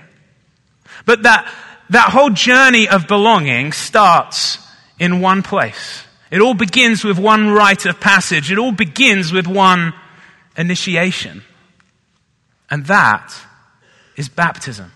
But 1.05 1.23
that, 1.23 1.51
that 1.91 2.09
whole 2.09 2.31
journey 2.31 2.87
of 2.87 3.07
belonging 3.07 3.73
starts 3.73 4.57
in 4.97 5.21
one 5.21 5.43
place. 5.43 6.04
It 6.35 6.41
all 6.41 6.53
begins 6.53 7.05
with 7.05 7.17
one 7.17 7.51
rite 7.51 7.85
of 7.85 8.01
passage. 8.01 8.51
It 8.51 8.57
all 8.57 8.73
begins 8.73 9.31
with 9.31 9.47
one 9.47 9.93
initiation. 10.57 11.43
And 12.69 12.87
that 12.87 13.33
is 14.17 14.27
baptism. 14.27 14.91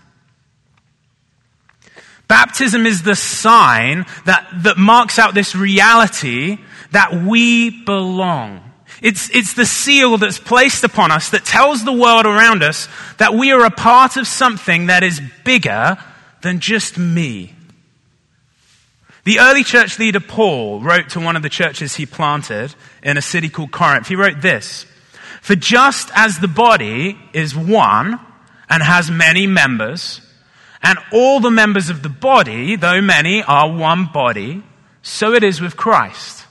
Baptism 2.28 2.84
is 2.84 3.04
the 3.04 3.16
sign 3.16 4.04
that, 4.26 4.50
that 4.64 4.76
marks 4.76 5.18
out 5.18 5.32
this 5.32 5.56
reality 5.56 6.58
that 6.90 7.14
we 7.14 7.84
belong. 7.84 8.62
It's, 9.00 9.30
it's 9.30 9.54
the 9.54 9.64
seal 9.64 10.18
that's 10.18 10.38
placed 10.38 10.84
upon 10.84 11.10
us 11.10 11.30
that 11.30 11.46
tells 11.46 11.86
the 11.86 11.92
world 11.92 12.26
around 12.26 12.62
us 12.62 12.86
that 13.16 13.32
we 13.32 13.50
are 13.50 13.64
a 13.64 13.70
part 13.70 14.18
of 14.18 14.26
something 14.26 14.88
that 14.88 15.02
is 15.02 15.22
bigger 15.42 15.96
than 16.42 16.60
just 16.60 16.98
me. 16.98 17.54
The 19.24 19.38
early 19.38 19.64
church 19.64 19.98
leader 19.98 20.20
Paul 20.20 20.80
wrote 20.80 21.10
to 21.10 21.20
one 21.20 21.36
of 21.36 21.42
the 21.42 21.48
churches 21.48 21.96
he 21.96 22.06
planted 22.06 22.74
in 23.02 23.16
a 23.16 23.22
city 23.22 23.48
called 23.48 23.70
Corinth. 23.70 24.08
He 24.08 24.16
wrote 24.16 24.40
this 24.40 24.86
For 25.42 25.54
just 25.54 26.10
as 26.14 26.38
the 26.38 26.48
body 26.48 27.18
is 27.32 27.54
one 27.54 28.18
and 28.68 28.82
has 28.82 29.10
many 29.10 29.46
members, 29.46 30.20
and 30.82 30.98
all 31.12 31.40
the 31.40 31.50
members 31.50 31.90
of 31.90 32.02
the 32.02 32.08
body, 32.08 32.76
though 32.76 33.02
many, 33.02 33.42
are 33.42 33.70
one 33.70 34.06
body, 34.06 34.62
so 35.02 35.34
it 35.34 35.44
is 35.44 35.60
with 35.60 35.76
Christ. 35.76 36.46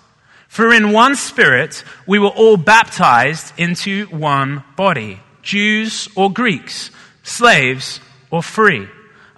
For 0.47 0.73
in 0.73 0.91
one 0.91 1.15
spirit 1.15 1.83
we 2.05 2.19
were 2.19 2.27
all 2.27 2.57
baptized 2.57 3.53
into 3.57 4.05
one 4.07 4.63
body, 4.75 5.21
Jews 5.41 6.07
or 6.15 6.31
Greeks, 6.31 6.91
slaves 7.23 7.99
or 8.29 8.43
free, 8.43 8.87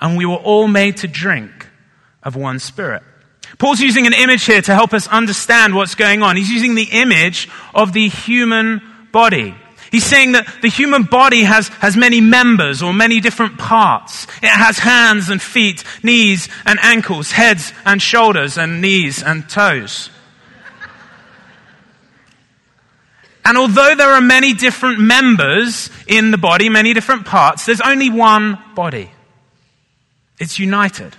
and 0.01 0.17
we 0.17 0.25
were 0.25 0.35
all 0.35 0.67
made 0.67 0.97
to 0.97 1.07
drink 1.07 1.67
of 2.23 2.35
one 2.35 2.59
spirit. 2.59 3.03
Paul's 3.61 3.79
using 3.79 4.07
an 4.07 4.13
image 4.13 4.45
here 4.45 4.63
to 4.63 4.73
help 4.73 4.91
us 4.91 5.07
understand 5.07 5.75
what's 5.75 5.93
going 5.93 6.23
on. 6.23 6.35
He's 6.35 6.49
using 6.49 6.73
the 6.73 6.89
image 6.91 7.47
of 7.75 7.93
the 7.93 8.09
human 8.09 8.81
body. 9.11 9.53
He's 9.91 10.03
saying 10.03 10.31
that 10.31 10.51
the 10.63 10.67
human 10.67 11.03
body 11.03 11.43
has, 11.43 11.67
has 11.67 11.95
many 11.95 12.21
members 12.21 12.81
or 12.81 12.91
many 12.91 13.19
different 13.19 13.59
parts. 13.59 14.23
It 14.41 14.49
has 14.49 14.79
hands 14.79 15.29
and 15.29 15.39
feet, 15.39 15.83
knees 16.01 16.49
and 16.65 16.79
ankles, 16.81 17.33
heads 17.33 17.71
and 17.85 18.01
shoulders 18.01 18.57
and 18.57 18.81
knees 18.81 19.21
and 19.21 19.47
toes. 19.47 20.09
And 23.45 23.59
although 23.59 23.93
there 23.93 24.09
are 24.09 24.21
many 24.21 24.55
different 24.55 24.99
members 24.99 25.91
in 26.07 26.31
the 26.31 26.39
body, 26.39 26.67
many 26.69 26.95
different 26.95 27.27
parts, 27.27 27.67
there's 27.67 27.81
only 27.81 28.09
one 28.09 28.57
body. 28.73 29.11
It's 30.39 30.57
united. 30.57 31.15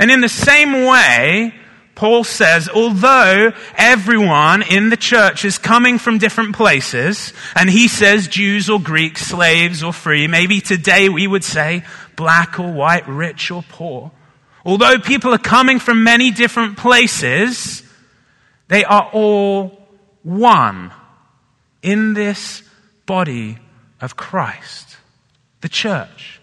And 0.00 0.10
in 0.10 0.22
the 0.22 0.30
same 0.30 0.86
way, 0.86 1.54
Paul 1.94 2.24
says, 2.24 2.70
although 2.70 3.52
everyone 3.76 4.62
in 4.62 4.88
the 4.88 4.96
church 4.96 5.44
is 5.44 5.58
coming 5.58 5.98
from 5.98 6.16
different 6.16 6.56
places, 6.56 7.34
and 7.54 7.68
he 7.68 7.86
says 7.86 8.26
Jews 8.26 8.70
or 8.70 8.80
Greeks, 8.80 9.26
slaves 9.26 9.82
or 9.82 9.92
free, 9.92 10.26
maybe 10.26 10.62
today 10.62 11.10
we 11.10 11.26
would 11.26 11.44
say 11.44 11.84
black 12.16 12.58
or 12.58 12.72
white, 12.72 13.06
rich 13.06 13.50
or 13.50 13.62
poor. 13.68 14.10
Although 14.64 14.98
people 14.98 15.34
are 15.34 15.38
coming 15.38 15.78
from 15.78 16.02
many 16.02 16.30
different 16.30 16.78
places, 16.78 17.82
they 18.68 18.82
are 18.82 19.10
all 19.12 19.86
one 20.22 20.92
in 21.82 22.14
this 22.14 22.62
body 23.04 23.58
of 24.00 24.16
Christ, 24.16 24.96
the 25.60 25.68
church. 25.68 26.39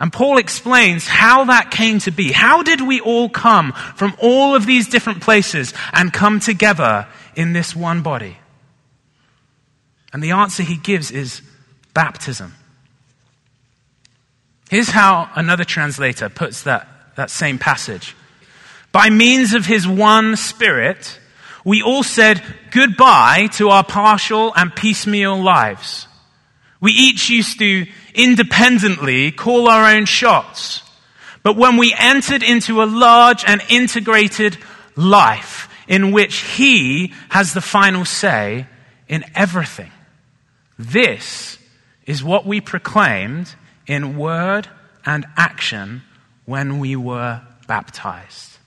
And 0.00 0.12
Paul 0.12 0.38
explains 0.38 1.08
how 1.08 1.44
that 1.46 1.70
came 1.70 1.98
to 2.00 2.12
be. 2.12 2.30
How 2.30 2.62
did 2.62 2.80
we 2.80 3.00
all 3.00 3.28
come 3.28 3.72
from 3.72 4.14
all 4.20 4.54
of 4.54 4.64
these 4.64 4.88
different 4.88 5.22
places 5.22 5.74
and 5.92 6.12
come 6.12 6.38
together 6.38 7.08
in 7.34 7.52
this 7.52 7.74
one 7.74 8.02
body? 8.02 8.38
And 10.12 10.22
the 10.22 10.30
answer 10.30 10.62
he 10.62 10.76
gives 10.76 11.10
is 11.10 11.42
baptism. 11.94 12.54
Here's 14.70 14.90
how 14.90 15.30
another 15.34 15.64
translator 15.64 16.28
puts 16.28 16.62
that, 16.62 16.86
that 17.16 17.30
same 17.30 17.58
passage. 17.58 18.14
By 18.92 19.10
means 19.10 19.54
of 19.54 19.66
his 19.66 19.86
one 19.86 20.36
spirit, 20.36 21.18
we 21.64 21.82
all 21.82 22.02
said 22.02 22.42
goodbye 22.70 23.48
to 23.54 23.70
our 23.70 23.84
partial 23.84 24.52
and 24.54 24.74
piecemeal 24.74 25.42
lives. 25.42 26.06
We 26.80 26.92
each 26.92 27.28
used 27.28 27.58
to 27.58 27.86
independently 28.18 29.30
call 29.30 29.68
our 29.68 29.94
own 29.94 30.04
shots. 30.04 30.82
But 31.42 31.56
when 31.56 31.78
we 31.78 31.94
entered 31.98 32.42
into 32.42 32.82
a 32.82 32.84
large 32.84 33.44
and 33.46 33.62
integrated 33.70 34.58
life 34.96 35.68
in 35.86 36.12
which 36.12 36.40
He 36.40 37.14
has 37.30 37.54
the 37.54 37.62
final 37.62 38.04
say 38.04 38.66
in 39.08 39.24
everything, 39.34 39.92
this 40.78 41.58
is 42.04 42.22
what 42.22 42.44
we 42.44 42.60
proclaimed 42.60 43.54
in 43.86 44.18
word 44.18 44.68
and 45.06 45.24
action 45.36 46.02
when 46.44 46.78
we 46.78 46.96
were 46.96 47.40
baptized. 47.66 48.57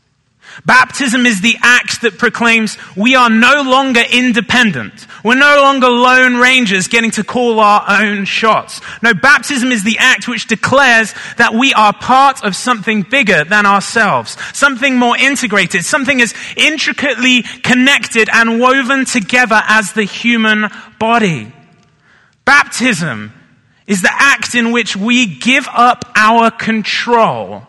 Baptism 0.65 1.25
is 1.25 1.41
the 1.41 1.57
act 1.62 2.01
that 2.01 2.17
proclaims 2.17 2.77
we 2.95 3.15
are 3.15 3.29
no 3.29 3.62
longer 3.62 4.01
independent. 4.12 5.07
We're 5.24 5.36
no 5.36 5.62
longer 5.62 5.88
lone 5.88 6.36
rangers 6.36 6.88
getting 6.88 7.12
to 7.12 7.24
call 7.24 7.60
our 7.60 7.86
own 8.03 8.25
shots. 8.25 8.81
No, 9.01 9.13
baptism 9.13 9.71
is 9.71 9.83
the 9.83 9.98
act 10.00 10.27
which 10.27 10.48
declares 10.48 11.13
that 11.38 11.53
we 11.53 11.74
are 11.74 11.93
part 11.93 12.43
of 12.43 12.55
something 12.55 13.03
bigger 13.03 13.43
than 13.43 13.65
ourselves, 13.65 14.38
something 14.53 14.98
more 14.98 15.17
integrated, 15.17 15.86
something 15.86 16.21
as 16.21 16.33
intricately 16.57 17.43
connected 17.43 18.29
and 18.31 18.60
woven 18.60 19.05
together 19.05 19.62
as 19.67 19.93
the 19.93 20.03
human 20.03 20.67
body. 21.00 21.53
Baptism 22.43 23.33
is 23.88 24.01
the 24.01 24.12
act 24.12 24.53
in 24.53 24.71
which 24.71 24.95
we 24.95 25.25
give 25.25 25.67
up 25.71 26.12
our 26.15 26.51
control 26.51 27.67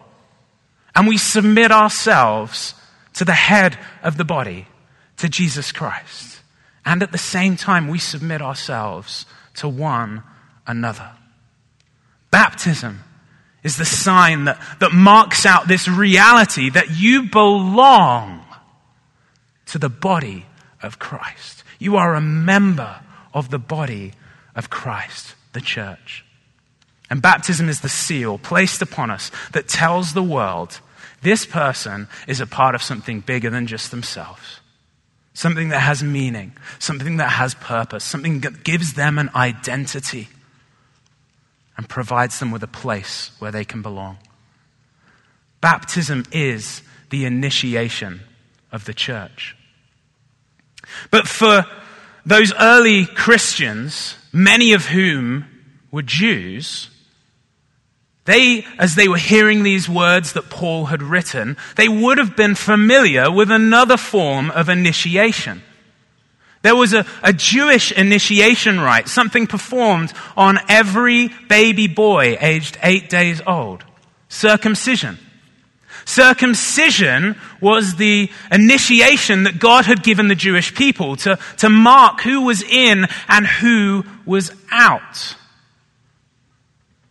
and 0.94 1.08
we 1.08 1.16
submit 1.16 1.70
ourselves 1.70 2.74
to 3.14 3.24
the 3.24 3.32
head 3.32 3.78
of 4.02 4.16
the 4.16 4.24
body, 4.24 4.66
to 5.18 5.28
Jesus 5.28 5.72
Christ. 5.72 6.40
And 6.84 7.02
at 7.02 7.12
the 7.12 7.18
same 7.18 7.56
time, 7.56 7.88
we 7.88 7.98
submit 7.98 8.42
ourselves 8.42 9.26
to 9.54 9.68
one 9.68 10.22
another. 10.66 11.10
Baptism 12.30 13.00
is 13.62 13.76
the 13.76 13.84
sign 13.84 14.44
that, 14.44 14.60
that 14.80 14.92
marks 14.92 15.46
out 15.46 15.68
this 15.68 15.86
reality 15.86 16.70
that 16.70 16.90
you 16.90 17.24
belong 17.24 18.44
to 19.66 19.78
the 19.78 19.88
body 19.88 20.46
of 20.82 20.98
Christ. 20.98 21.62
You 21.78 21.96
are 21.96 22.14
a 22.14 22.20
member 22.20 23.00
of 23.32 23.50
the 23.50 23.58
body 23.58 24.12
of 24.54 24.68
Christ, 24.70 25.34
the 25.52 25.60
church. 25.60 26.24
And 27.12 27.20
baptism 27.20 27.68
is 27.68 27.82
the 27.82 27.90
seal 27.90 28.38
placed 28.38 28.80
upon 28.80 29.10
us 29.10 29.30
that 29.52 29.68
tells 29.68 30.14
the 30.14 30.22
world 30.22 30.80
this 31.20 31.44
person 31.44 32.08
is 32.26 32.40
a 32.40 32.46
part 32.46 32.74
of 32.74 32.82
something 32.82 33.20
bigger 33.20 33.50
than 33.50 33.66
just 33.66 33.90
themselves. 33.90 34.60
Something 35.34 35.68
that 35.68 35.80
has 35.80 36.02
meaning, 36.02 36.56
something 36.78 37.18
that 37.18 37.32
has 37.32 37.54
purpose, 37.54 38.02
something 38.02 38.40
that 38.40 38.64
gives 38.64 38.94
them 38.94 39.18
an 39.18 39.28
identity 39.34 40.30
and 41.76 41.86
provides 41.86 42.38
them 42.38 42.50
with 42.50 42.62
a 42.62 42.66
place 42.66 43.30
where 43.40 43.52
they 43.52 43.66
can 43.66 43.82
belong. 43.82 44.16
Baptism 45.60 46.24
is 46.32 46.80
the 47.10 47.26
initiation 47.26 48.22
of 48.72 48.86
the 48.86 48.94
church. 48.94 49.54
But 51.10 51.28
for, 51.28 51.66
those 52.24 52.54
early 52.58 53.04
Christians, 53.04 54.16
many 54.32 54.72
of 54.72 54.86
whom 54.86 55.44
were 55.90 56.00
Jews, 56.00 56.88
they, 58.24 58.64
as 58.78 58.94
they 58.94 59.08
were 59.08 59.16
hearing 59.16 59.62
these 59.62 59.88
words 59.88 60.34
that 60.34 60.48
Paul 60.48 60.86
had 60.86 61.02
written, 61.02 61.56
they 61.76 61.88
would 61.88 62.18
have 62.18 62.36
been 62.36 62.54
familiar 62.54 63.30
with 63.30 63.50
another 63.50 63.96
form 63.96 64.50
of 64.52 64.68
initiation. 64.68 65.62
There 66.62 66.76
was 66.76 66.92
a, 66.92 67.04
a 67.24 67.32
Jewish 67.32 67.90
initiation 67.90 68.78
rite, 68.78 69.08
something 69.08 69.48
performed 69.48 70.12
on 70.36 70.60
every 70.68 71.30
baby 71.48 71.88
boy 71.88 72.38
aged 72.40 72.78
eight 72.84 73.10
days 73.10 73.42
old. 73.44 73.84
Circumcision. 74.28 75.18
Circumcision 76.04 77.36
was 77.60 77.96
the 77.96 78.30
initiation 78.50 79.44
that 79.44 79.58
God 79.58 79.84
had 79.84 80.04
given 80.04 80.28
the 80.28 80.34
Jewish 80.36 80.74
people 80.74 81.16
to, 81.16 81.38
to 81.58 81.68
mark 81.68 82.20
who 82.20 82.42
was 82.42 82.62
in 82.62 83.06
and 83.28 83.46
who 83.46 84.04
was 84.24 84.52
out. 84.70 85.36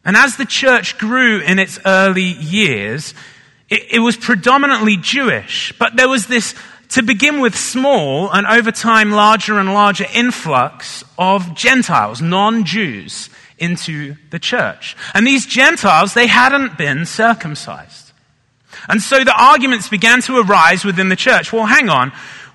And 0.03 0.15
as 0.15 0.37
the 0.37 0.45
church 0.45 0.97
grew 0.97 1.39
in 1.41 1.59
its 1.59 1.79
early 1.85 2.23
years, 2.23 3.13
it, 3.69 3.83
it 3.93 3.99
was 3.99 4.17
predominantly 4.17 4.97
Jewish, 4.97 5.73
but 5.77 5.95
there 5.95 6.09
was 6.09 6.27
this 6.27 6.55
to 6.89 7.01
begin 7.01 7.39
with 7.39 7.55
small 7.55 8.29
and 8.31 8.45
over 8.45 8.71
time 8.71 9.11
larger 9.11 9.57
and 9.57 9.73
larger 9.73 10.05
influx 10.13 11.03
of 11.17 11.55
Gentiles, 11.55 12.21
non-Jews, 12.21 13.29
into 13.57 14.15
the 14.29 14.39
church. 14.39 14.97
And 15.13 15.25
these 15.25 15.45
Gentiles, 15.45 16.13
they 16.13 16.27
hadn't 16.27 16.77
been 16.77 17.05
circumcised. 17.05 18.11
And 18.89 19.01
so 19.01 19.23
the 19.23 19.33
arguments 19.39 19.87
began 19.87 20.21
to 20.23 20.39
arise 20.39 20.83
within 20.83 21.09
the 21.09 21.15
church. 21.15 21.53
Well, 21.53 21.65
hang 21.65 21.89
on. 21.89 22.11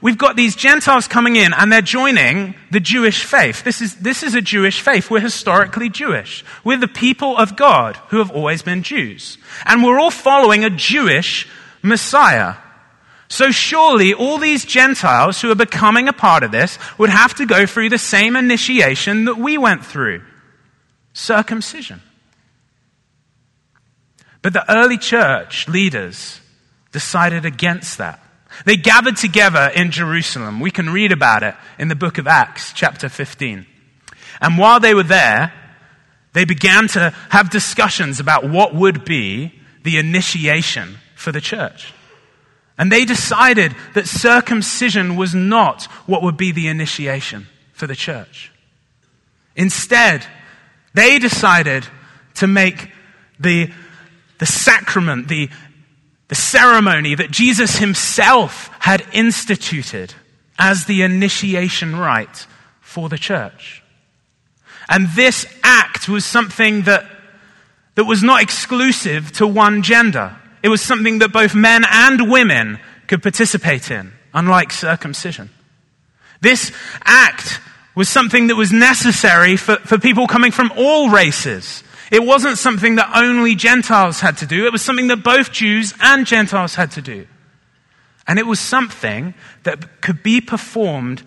We've 0.07 0.17
got 0.17 0.37
these 0.37 0.55
Gentiles 0.55 1.09
coming 1.09 1.35
in 1.35 1.53
and 1.53 1.73
they're 1.73 1.83
joining 1.83 2.55
the 2.71 2.79
Jewish 2.79 3.25
faith. 3.25 3.65
This 3.65 3.81
is, 3.81 3.97
this 3.97 4.23
is 4.23 4.37
a 4.37 4.41
Jewish 4.41 4.81
faith. 4.81 5.11
We're 5.11 5.19
historically 5.19 5.89
Jewish. 5.89 6.45
We're 6.63 6.77
the 6.77 6.87
people 6.87 7.37
of 7.37 7.57
God 7.57 7.97
who 8.11 8.19
have 8.19 8.31
always 8.31 8.63
been 8.63 8.85
Jews. 8.85 9.37
And 9.65 9.83
we're 9.83 9.99
all 9.99 10.13
following 10.13 10.63
a 10.63 10.71
Jewish 10.71 11.49
Messiah. 11.83 12.55
So 13.27 13.51
surely 13.51 14.15
all 14.15 14.39
these 14.39 14.65
Gentiles 14.65 15.41
who 15.41 15.51
are 15.51 15.57
becoming 15.57 16.07
a 16.07 16.13
part 16.13 16.45
of 16.45 16.53
this 16.53 16.79
would 16.99 17.11
have 17.11 17.35
to 17.35 17.45
go 17.45 17.67
through 17.67 17.89
the 17.89 17.99
same 17.99 18.37
initiation 18.37 19.25
that 19.25 19.39
we 19.39 19.59
went 19.59 19.85
through. 19.85 20.23
Circumcision. 21.15 22.01
But 24.41 24.53
the 24.53 24.73
early 24.73 24.99
church 24.99 25.67
leaders 25.67 26.41
decided 26.93 27.45
against 27.45 27.99
that. 27.99 28.21
They 28.65 28.77
gathered 28.77 29.17
together 29.17 29.71
in 29.75 29.91
Jerusalem. 29.91 30.61
We 30.61 30.71
can 30.71 30.91
read 30.91 31.13
about 31.13 31.43
it 31.43 31.55
in 31.79 31.89
the 31.89 31.95
book 31.95 32.19
of 32.19 32.27
Acts, 32.27 32.73
chapter 32.73 33.09
15. 33.09 33.67
And 34.41 34.59
while 34.59 34.81
they 34.81 34.95
were 34.95 35.03
there, 35.03 35.53
they 36.33 36.45
began 36.45 36.89
to 36.89 37.15
have 37.31 37.51
discussions 37.51 38.21
about 38.21 38.49
what 38.49 38.75
would 38.75 39.05
be 39.05 39.53
the 39.83 39.99
initiation 39.99 40.99
for 41.15 41.33
the 41.33 41.41
church. 41.41 41.93
And 42.79 42.93
they 42.93 43.05
decided 43.05 43.75
that 43.95 44.07
circumcision 44.07 45.17
was 45.17 45.35
not 45.35 45.85
what 46.07 46.23
would 46.23 46.37
be 46.37 46.53
the 46.53 46.69
initiation 46.69 47.47
for 47.73 47.87
the 47.87 47.95
church. 47.95 48.53
Instead, 49.55 50.27
they 50.93 51.19
decided 51.19 51.87
to 52.35 52.47
make 52.47 52.91
the, 53.41 53.71
the 54.39 54.47
sacrament, 54.47 55.29
the, 55.29 55.49
the 56.28 56.35
ceremony 56.35 57.14
that 57.14 57.30
Jesus 57.30 57.76
himself 57.76 58.71
had 58.80 59.06
instituted 59.12 60.14
as 60.59 60.87
the 60.87 61.02
initiation 61.02 61.97
rite 61.97 62.47
for 62.80 63.09
the 63.09 63.18
church. 63.18 63.83
And 64.88 65.09
this 65.11 65.47
act 65.62 66.09
was 66.09 66.25
something 66.25 66.83
that, 66.83 67.04
that 67.95 68.04
was 68.04 68.23
not 68.23 68.42
exclusive 68.42 69.33
to 69.33 69.47
one 69.47 69.83
gender. 69.83 70.37
It 70.62 70.68
was 70.68 70.80
something 70.80 71.18
that 71.18 71.33
both 71.33 71.54
men 71.54 71.85
and 71.88 72.30
women 72.30 72.78
could 73.06 73.23
participate 73.23 73.90
in, 73.90 74.12
unlike 74.33 74.73
circumcision. 74.73 75.50
This 76.40 76.73
act 77.04 77.61
was 77.95 78.09
something 78.09 78.49
that 78.49 78.56
was 78.56 78.73
necessary 78.73 79.56
for, 79.56 79.76
for 79.76 79.99
people 79.99 80.26
coming 80.26 80.52
from 80.52 80.73
all 80.76 81.08
races. 81.10 81.82
It 82.10 82.25
wasn't 82.25 82.58
something 82.58 82.97
that 82.97 83.10
only 83.14 83.54
Gentiles 83.54 84.21
had 84.21 84.36
to 84.38 84.47
do. 84.47 84.66
It 84.66 84.73
was 84.73 84.82
something 84.82 85.08
that 85.08 85.25
both 85.25 85.52
Jews 85.52 85.92
and 86.00 86.26
Gentiles 86.26 86.75
had 86.75 86.90
to 86.92 87.02
do. 87.02 87.26
And 88.26 88.38
it 88.38 88.47
was 88.47 88.60
something 88.60 89.34
that 89.64 90.00
could 90.00 90.23
be 90.23 90.40
performed 90.40 91.23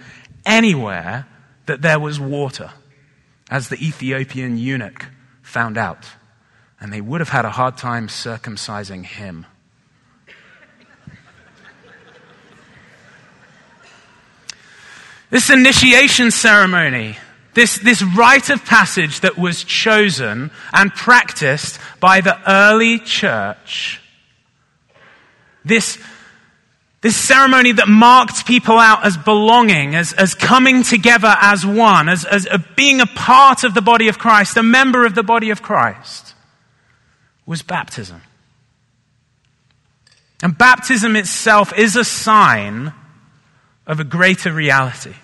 anywhere 0.46 1.28
that 1.66 1.82
there 1.82 2.00
was 2.00 2.20
water, 2.20 2.72
as 3.50 3.70
the 3.70 3.86
Ethiopian 3.86 4.58
eunuch 4.58 5.08
found 5.42 5.78
out 5.78 6.06
and 6.80 6.94
they 6.94 7.02
would 7.02 7.20
have 7.20 7.30
had 7.30 7.46
a 7.46 7.50
hard 7.50 7.78
time 7.78 8.08
circumcising 8.08 9.06
him. 9.06 9.46
This 15.30 15.50
initiation 15.50 16.32
ceremony, 16.32 17.18
this, 17.60 17.78
this 17.80 18.02
rite 18.02 18.50
of 18.50 18.64
passage 18.64 19.20
that 19.20 19.38
was 19.38 19.66
chosen 19.66 20.50
and 20.72 20.94
practiced 20.94 21.78
by 22.00 22.22
the 22.22 22.40
early 22.50 23.00
church, 23.00 24.00
this, 25.66 25.98
this 27.02 27.18
ceremony 27.18 27.74
that 27.74 27.90
marked 27.90 28.46
people 28.46 28.78
out 28.78 29.06
as 29.06 29.18
belonging, 29.18 29.94
as, 29.94 30.14
as 30.14 30.36
coming 30.36 30.84
together 30.84 31.36
as 31.42 31.66
one, 31.66 32.08
as, 32.08 32.24
as 32.24 32.48
being 32.78 33.02
a 33.02 33.06
part 33.06 33.66
of 33.66 33.74
the 33.74 33.82
body 33.82 34.08
of 34.08 34.18
Christ, 34.18 34.56
a 34.56 34.64
member 34.64 35.06
of 35.06 35.14
the 35.14 35.24
body 35.24 35.50
of 35.50 35.62
Christ 35.62 36.36
was 37.46 37.62
baptism. 37.62 38.22
And 40.42 40.58
baptism 40.58 41.18
itself 41.18 41.78
is 41.78 41.98
a 41.98 42.06
sign 42.06 42.94
of 43.86 44.00
a 44.00 44.06
greater 44.06 44.54
reality. 44.54 45.16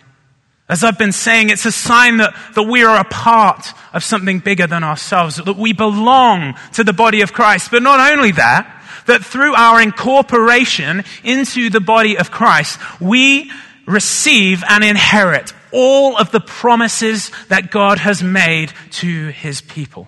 As 0.68 0.84
I've 0.84 0.98
been 0.98 1.12
saying, 1.12 1.50
it's 1.50 1.66
a 1.66 1.72
sign 1.72 2.18
that, 2.18 2.36
that 2.56 2.64
we 2.64 2.84
are 2.84 3.00
a 3.00 3.04
part 3.04 3.68
of 3.94 4.04
something 4.04 4.40
bigger 4.40 4.66
than 4.66 4.84
ourselves, 4.84 5.36
that 5.36 5.58
we 5.58 5.74
belong 5.74 6.56
to 6.74 6.84
the 6.84 6.94
body 6.94 7.22
of 7.22 7.34
Christ. 7.34 7.70
But 7.70 7.84
not 7.84 8.00
only 8.12 8.32
that, 8.32 8.72
that 9.06 9.24
through 9.24 9.54
our 9.54 9.80
incorporation 9.80 11.04
into 11.24 11.70
the 11.70 11.80
body 11.80 12.18
of 12.18 12.32
Christ, 12.32 12.80
we 13.00 13.52
receive 13.86 14.64
and 14.68 14.84
inherit 14.84 15.54
all 15.72 16.18
of 16.18 16.32
the 16.32 16.40
promises 16.40 17.32
that 17.50 17.70
God 17.70 18.00
has 18.00 18.24
made 18.24 18.74
to 18.92 19.28
his 19.28 19.62
people. 19.62 20.08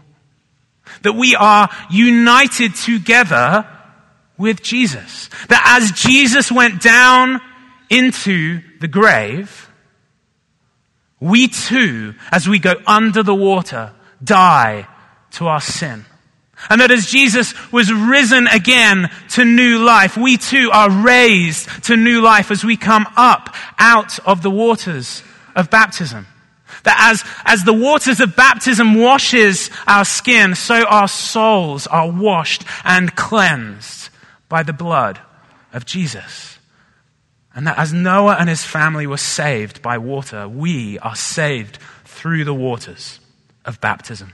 That 1.03 1.13
we 1.13 1.35
are 1.35 1.69
united 1.91 2.73
together 2.73 3.67
with 4.39 4.63
Jesus. 4.63 5.29
That 5.49 5.79
as 5.79 5.91
Jesus 5.91 6.51
went 6.51 6.81
down 6.81 7.41
into 7.89 8.61
the 8.79 8.87
grave, 8.87 9.69
we 11.19 11.47
too, 11.47 12.15
as 12.31 12.47
we 12.47 12.59
go 12.59 12.75
under 12.85 13.23
the 13.23 13.35
water, 13.35 13.93
die 14.23 14.87
to 15.31 15.47
our 15.47 15.61
sin. 15.61 16.05
And 16.69 16.81
that 16.81 16.91
as 16.91 17.05
Jesus 17.05 17.53
was 17.71 17.91
risen 17.91 18.47
again 18.47 19.09
to 19.31 19.45
new 19.45 19.79
life, 19.79 20.17
we 20.17 20.37
too 20.37 20.71
are 20.73 20.89
raised 20.89 21.85
to 21.85 21.95
new 21.95 22.21
life 22.21 22.49
as 22.49 22.63
we 22.63 22.77
come 22.77 23.05
up 23.15 23.55
out 23.77 24.19
of 24.27 24.41
the 24.41 24.49
waters 24.49 25.23
of 25.55 25.69
baptism. 25.69 26.25
That 26.83 26.97
as, 27.11 27.23
as 27.45 27.63
the 27.63 27.73
waters 27.73 28.19
of 28.19 28.35
baptism 28.35 28.95
washes 28.95 29.69
our 29.85 30.05
skin, 30.05 30.55
so 30.55 30.83
our 30.85 31.07
souls 31.07 31.87
are 31.87 32.09
washed 32.09 32.63
and 32.83 33.15
cleansed 33.15 34.09
by 34.49 34.63
the 34.63 34.73
blood 34.73 35.19
of 35.73 35.85
Jesus. 35.85 36.56
And 37.57 37.65
that 37.65 37.79
as 37.79 37.91
Noah 37.91 38.37
and 38.39 38.47
his 38.47 38.63
family 38.63 39.07
were 39.07 39.17
saved 39.17 39.81
by 39.81 39.97
water, 39.97 40.47
we 40.47 40.99
are 40.99 41.15
saved 41.15 41.79
through 42.05 42.45
the 42.45 42.53
waters 42.53 43.19
of 43.65 43.81
baptism. 43.81 44.33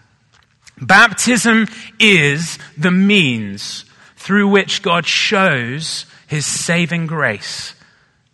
Baptism 0.82 1.70
is 2.02 2.60
the 2.78 2.92
means 2.92 3.86
through 4.18 4.50
which 4.50 4.82
God 4.82 5.06
shows 5.06 6.06
his 6.28 6.46
saving 6.46 7.08
grace 7.08 7.76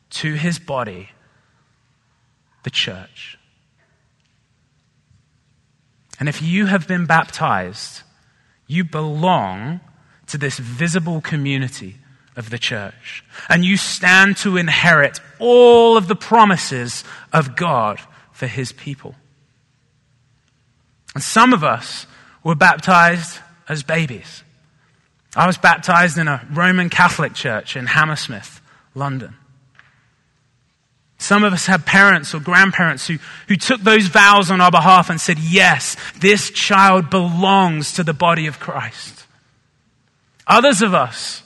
to 0.10 0.34
his 0.34 0.58
body, 0.58 1.12
the 2.64 2.72
church. 2.72 3.38
And 6.20 6.28
if 6.28 6.42
you 6.42 6.66
have 6.66 6.88
been 6.88 7.06
baptized, 7.06 8.02
you 8.66 8.86
belong 8.86 9.82
to 10.26 10.40
this 10.40 10.58
visible 10.58 11.22
community 11.22 11.98
of 12.40 12.50
the 12.50 12.58
church. 12.58 13.24
And 13.50 13.64
you 13.64 13.78
stand 13.78 14.38
to 14.38 14.58
inherit 14.58 15.20
all 15.38 15.98
of 15.98 16.08
the 16.08 16.16
promises 16.16 17.04
of 17.32 17.56
God 17.56 18.00
for 18.32 18.48
his 18.48 18.72
people. 18.72 19.14
And 21.14 21.24
some 21.24 21.54
of 21.54 21.64
us 21.64 22.08
were 22.44 22.56
baptized 22.56 23.40
as 23.68 23.84
babies. 23.84 24.44
I 25.36 25.46
was 25.46 25.58
baptized 25.58 26.18
in 26.18 26.28
a 26.28 26.48
Roman 26.52 26.90
Catholic 26.90 27.34
church 27.34 27.76
in 27.76 27.86
Hammersmith, 27.86 28.62
London. 28.96 29.36
Some 31.18 31.44
of 31.44 31.52
us 31.52 31.66
have 31.66 31.86
parents 31.86 32.34
or 32.34 32.40
grandparents 32.40 33.06
who, 33.06 33.18
who 33.50 33.58
took 33.58 33.82
those 33.82 34.08
vows 34.08 34.50
on 34.50 34.62
our 34.62 34.72
behalf 34.72 35.10
and 35.10 35.20
said, 35.20 35.38
Yes, 35.38 35.98
this 36.18 36.50
child 36.50 37.10
belongs 37.10 37.94
to 37.94 38.04
the 38.04 38.14
body 38.14 38.48
of 38.48 38.62
Christ. 38.62 39.26
Others 40.48 40.82
of 40.82 40.94
us 40.94 41.44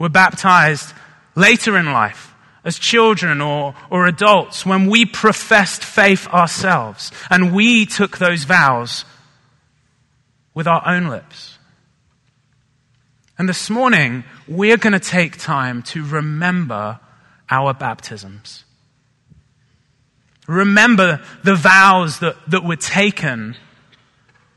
were 0.00 0.08
baptized 0.08 0.92
later 1.36 1.76
in 1.76 1.92
life 1.92 2.34
as 2.64 2.78
children 2.78 3.40
or, 3.40 3.74
or 3.90 4.06
adults 4.06 4.66
when 4.66 4.90
we 4.90 5.06
professed 5.06 5.84
faith 5.84 6.26
ourselves 6.28 7.12
and 7.30 7.54
we 7.54 7.86
took 7.86 8.18
those 8.18 8.42
vows 8.44 9.04
with 10.54 10.66
our 10.66 10.82
own 10.86 11.06
lips. 11.06 11.58
And 13.38 13.48
this 13.48 13.70
morning, 13.70 14.24
we're 14.48 14.76
going 14.76 14.92
to 14.92 14.98
take 14.98 15.38
time 15.38 15.82
to 15.84 16.04
remember 16.04 16.98
our 17.48 17.72
baptisms. 17.72 18.64
Remember 20.46 21.22
the 21.44 21.54
vows 21.54 22.18
that, 22.18 22.36
that 22.48 22.64
were 22.64 22.76
taken 22.76 23.56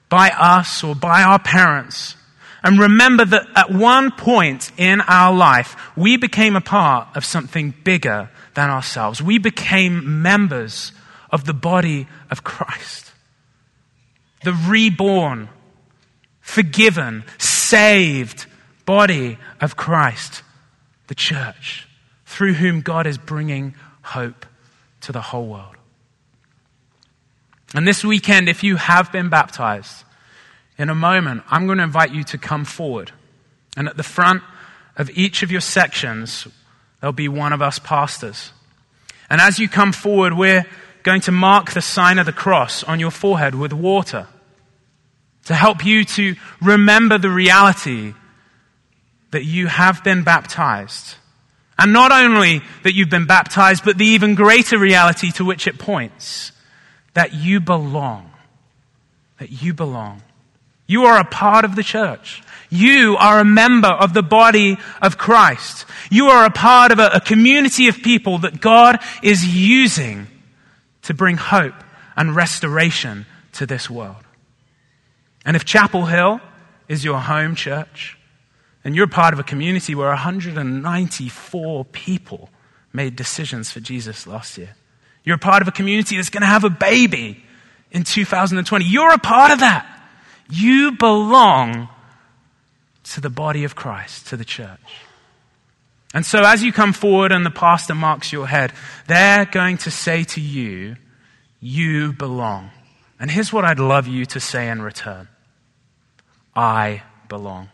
by 0.10 0.30
us 0.30 0.84
or 0.84 0.96
by 0.96 1.22
our 1.22 1.40
parents. 1.40 2.16
And 2.63 2.80
remember 2.80 3.26
that 3.26 3.47
at 3.56 3.71
one 3.71 4.12
point 4.12 4.71
in 4.78 5.02
our 5.02 5.36
life, 5.36 5.76
we 5.97 6.15
became 6.15 6.56
a 6.56 6.62
part 6.62 7.10
of 7.15 7.26
something 7.26 7.73
bigger 7.84 8.30
than 8.54 8.69
ourselves. 8.69 9.21
We 9.21 9.38
became 9.38 10.21
members 10.21 10.93
of 11.30 11.43
the 11.43 11.54
body 11.54 12.08
of 12.32 12.43
Christ. 12.43 13.12
The 14.43 14.54
reborn, 14.54 15.49
forgiven, 16.39 17.26
saved 17.38 18.45
body 18.86 19.38
of 19.60 19.76
Christ, 19.76 20.41
the 21.08 21.15
church, 21.15 21.88
through 22.26 22.54
whom 22.54 22.82
God 22.82 23.08
is 23.08 23.17
bringing 23.17 23.76
hope 24.04 24.45
to 25.02 25.12
the 25.12 25.21
whole 25.21 25.47
world. 25.47 25.76
And 27.73 27.88
this 27.88 28.06
weekend, 28.06 28.47
if 28.47 28.63
you 28.63 28.76
have 28.76 29.12
been 29.12 29.30
baptized, 29.30 30.04
in 30.78 30.90
a 30.90 30.96
moment, 30.96 31.44
I'm 31.50 31.66
going 31.66 31.78
to 31.78 31.84
invite 31.84 32.14
you 32.14 32.24
to 32.26 32.38
come 32.38 32.66
forward. 32.66 33.12
And 33.78 33.88
at 33.88 33.98
the 33.98 34.04
front 34.04 34.44
of 34.98 35.10
each 35.12 35.44
of 35.44 35.52
your 35.52 35.62
sections, 35.62 36.48
there'll 37.00 37.14
be 37.14 37.28
one 37.28 37.54
of 37.54 37.62
us 37.62 37.80
pastors. 37.80 38.52
And 39.30 39.42
as 39.42 39.60
you 39.60 39.68
come 39.68 39.92
forward, 39.92 40.34
we're 40.34 40.66
going 41.04 41.22
to 41.22 41.32
mark 41.32 41.72
the 41.72 41.82
sign 41.82 42.20
of 42.20 42.26
the 42.26 42.34
cross 42.34 42.84
on 42.84 43.00
your 43.00 43.12
forehead 43.12 43.56
with 43.56 43.74
water 43.74 44.28
to 45.46 45.56
help 45.56 45.86
you 45.86 46.06
to 46.06 46.36
remember 46.62 47.18
the 47.18 47.30
reality 47.30 48.14
that 49.32 49.44
you 49.44 49.68
have 49.68 50.04
been 50.04 50.24
baptized. 50.24 51.16
And 51.78 51.92
not 51.92 52.12
only 52.12 52.62
that 52.84 52.94
you've 52.94 53.10
been 53.10 53.26
baptized, 53.26 53.84
but 53.84 53.98
the 53.98 54.06
even 54.06 54.36
greater 54.36 54.78
reality 54.78 55.32
to 55.32 55.44
which 55.44 55.68
it 55.68 55.80
points 55.80 56.52
that 57.14 57.34
you 57.34 57.60
belong. 57.60 58.32
That 59.40 59.62
you 59.62 59.74
belong. 59.74 60.22
You 60.94 61.06
are 61.06 61.18
a 61.18 61.26
part 61.26 61.66
of 61.66 61.76
the 61.76 61.82
church. 61.82 62.44
You 62.70 63.18
are 63.18 63.40
a 63.40 63.44
member 63.44 63.88
of 63.88 64.14
the 64.14 64.22
body 64.22 64.78
of 65.02 65.18
Christ. 65.18 65.88
You 66.12 66.28
are 66.28 66.46
a 66.46 66.52
part 66.52 66.92
of 66.92 67.00
a, 67.00 67.08
a 67.16 67.20
community 67.20 67.88
of 67.88 68.04
people 68.04 68.38
that 68.46 68.62
God 68.62 69.00
is 69.24 69.44
using 69.44 70.28
to 71.02 71.16
bring 71.16 71.38
hope 71.38 71.74
and 72.16 72.36
restoration 72.36 73.26
to 73.54 73.66
this 73.66 73.90
world. 73.90 74.24
And 75.44 75.56
if 75.56 75.66
Chapel 75.66 76.06
Hill 76.06 76.42
is 76.88 77.04
your 77.04 77.18
home 77.18 77.56
church, 77.56 78.16
and 78.84 78.96
you're 78.96 79.08
part 79.08 79.34
of 79.34 79.40
a 79.40 79.44
community 79.44 79.96
where 79.96 80.10
194 80.10 81.86
people 81.86 82.52
made 82.94 83.16
decisions 83.16 83.72
for 83.72 83.80
Jesus 83.80 84.28
last 84.28 84.60
year. 84.60 84.76
You're 85.24 85.38
a 85.38 85.40
part 85.40 85.64
of 85.64 85.68
a 85.68 85.72
community 85.72 86.18
that's 86.18 86.30
going 86.30 86.42
to 86.42 86.48
have 86.48 86.66
a 86.66 86.70
baby 86.70 87.44
in 87.90 88.04
2020. 88.04 88.86
You're 88.86 89.12
a 89.12 89.18
part 89.18 89.52
of 89.52 89.62
that. 89.62 89.90
You 90.54 90.92
belong 90.92 91.89
to 93.06 93.22
the 93.22 93.32
body 93.32 93.63
of 93.63 93.76
Christ, 93.76 94.28
to 94.28 94.38
the 94.38 94.46
church. 94.46 95.02
And 96.13 96.24
so 96.24 96.44
as 96.44 96.62
you 96.62 96.72
come 96.72 96.94
forward 96.94 97.32
and 97.32 97.44
the 97.44 97.50
pastor 97.50 97.96
marks 97.96 98.32
your 98.32 98.46
head, 98.46 98.72
they're 99.08 99.46
going 99.46 99.78
to 99.80 99.89
say 99.89 100.24
to 100.26 100.39
you, 100.39 100.96
you 101.60 102.13
belong. 102.13 102.70
And 103.20 103.32
here's 103.32 103.52
what 103.52 103.66
I'd 103.66 103.80
love 103.80 104.08
you 104.08 104.28
to 104.28 104.39
say 104.39 104.70
in 104.70 104.84
return. 104.84 105.28
I 106.56 107.02
belong. 107.30 107.70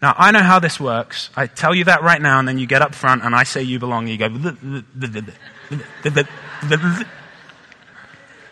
Now, 0.00 0.14
I 0.16 0.30
know 0.30 0.42
how 0.42 0.60
this 0.60 0.78
works. 0.78 1.30
I 1.34 1.48
tell 1.48 1.74
you 1.74 1.84
that 1.84 2.02
right 2.02 2.22
now, 2.22 2.38
and 2.38 2.46
then 2.46 2.58
you 2.58 2.68
get 2.68 2.80
up 2.80 2.94
front 2.94 3.24
and 3.24 3.34
I 3.34 3.42
say 3.42 3.62
you 3.62 3.80
belong, 3.80 4.08
and 4.08 4.10
you 4.10 4.18
go. 4.18 4.28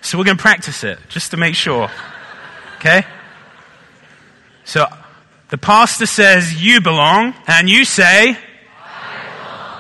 So 0.01 0.19
we're 0.19 0.25
going 0.25 0.37
to 0.37 0.43
practice 0.43 0.83
it 0.83 0.99
just 1.09 1.31
to 1.31 1.37
make 1.37 1.55
sure. 1.55 1.89
Okay? 2.79 3.05
So 4.65 4.87
the 5.49 5.59
pastor 5.59 6.07
says 6.07 6.63
you 6.63 6.81
belong, 6.81 7.35
and 7.47 7.69
you 7.69 7.85
say, 7.85 8.37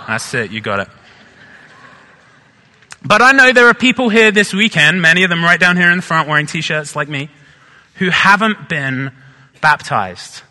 That's 0.06 0.34
it, 0.34 0.50
you 0.50 0.60
got 0.60 0.80
it. 0.80 0.88
But 3.02 3.22
I 3.22 3.32
know 3.32 3.52
there 3.52 3.66
are 3.66 3.74
people 3.74 4.08
here 4.08 4.30
this 4.30 4.52
weekend, 4.52 5.00
many 5.00 5.22
of 5.22 5.30
them 5.30 5.42
right 5.42 5.58
down 5.58 5.76
here 5.76 5.90
in 5.90 5.96
the 5.96 6.02
front 6.02 6.28
wearing 6.28 6.46
t 6.46 6.60
shirts 6.60 6.94
like 6.94 7.08
me, 7.08 7.30
who 7.94 8.10
haven't 8.10 8.68
been 8.68 9.12
baptized. 9.60 10.42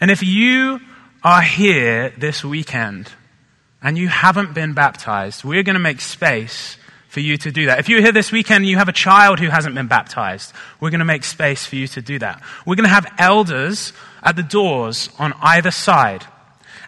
And 0.00 0.10
if 0.10 0.22
you 0.22 0.80
are 1.22 1.42
here 1.42 2.12
this 2.16 2.44
weekend 2.44 3.10
and 3.82 3.98
you 3.98 4.08
haven't 4.08 4.54
been 4.54 4.72
baptized, 4.72 5.44
we're 5.44 5.62
going 5.62 5.74
to 5.74 5.80
make 5.80 6.00
space 6.00 6.76
for 7.08 7.20
you 7.20 7.36
to 7.38 7.50
do 7.50 7.66
that. 7.66 7.78
If 7.78 7.88
you're 7.88 8.00
here 8.00 8.12
this 8.12 8.32
weekend 8.32 8.62
and 8.62 8.68
you 8.68 8.76
have 8.76 8.88
a 8.88 8.92
child 8.92 9.38
who 9.38 9.48
hasn't 9.48 9.74
been 9.74 9.86
baptized, 9.86 10.52
we're 10.80 10.90
going 10.90 11.00
to 11.00 11.04
make 11.04 11.24
space 11.24 11.64
for 11.64 11.76
you 11.76 11.86
to 11.88 12.02
do 12.02 12.18
that. 12.18 12.42
We're 12.66 12.74
going 12.74 12.88
to 12.88 12.94
have 12.94 13.12
elders 13.18 13.92
at 14.22 14.36
the 14.36 14.42
doors 14.42 15.08
on 15.18 15.32
either 15.40 15.70
side. 15.70 16.24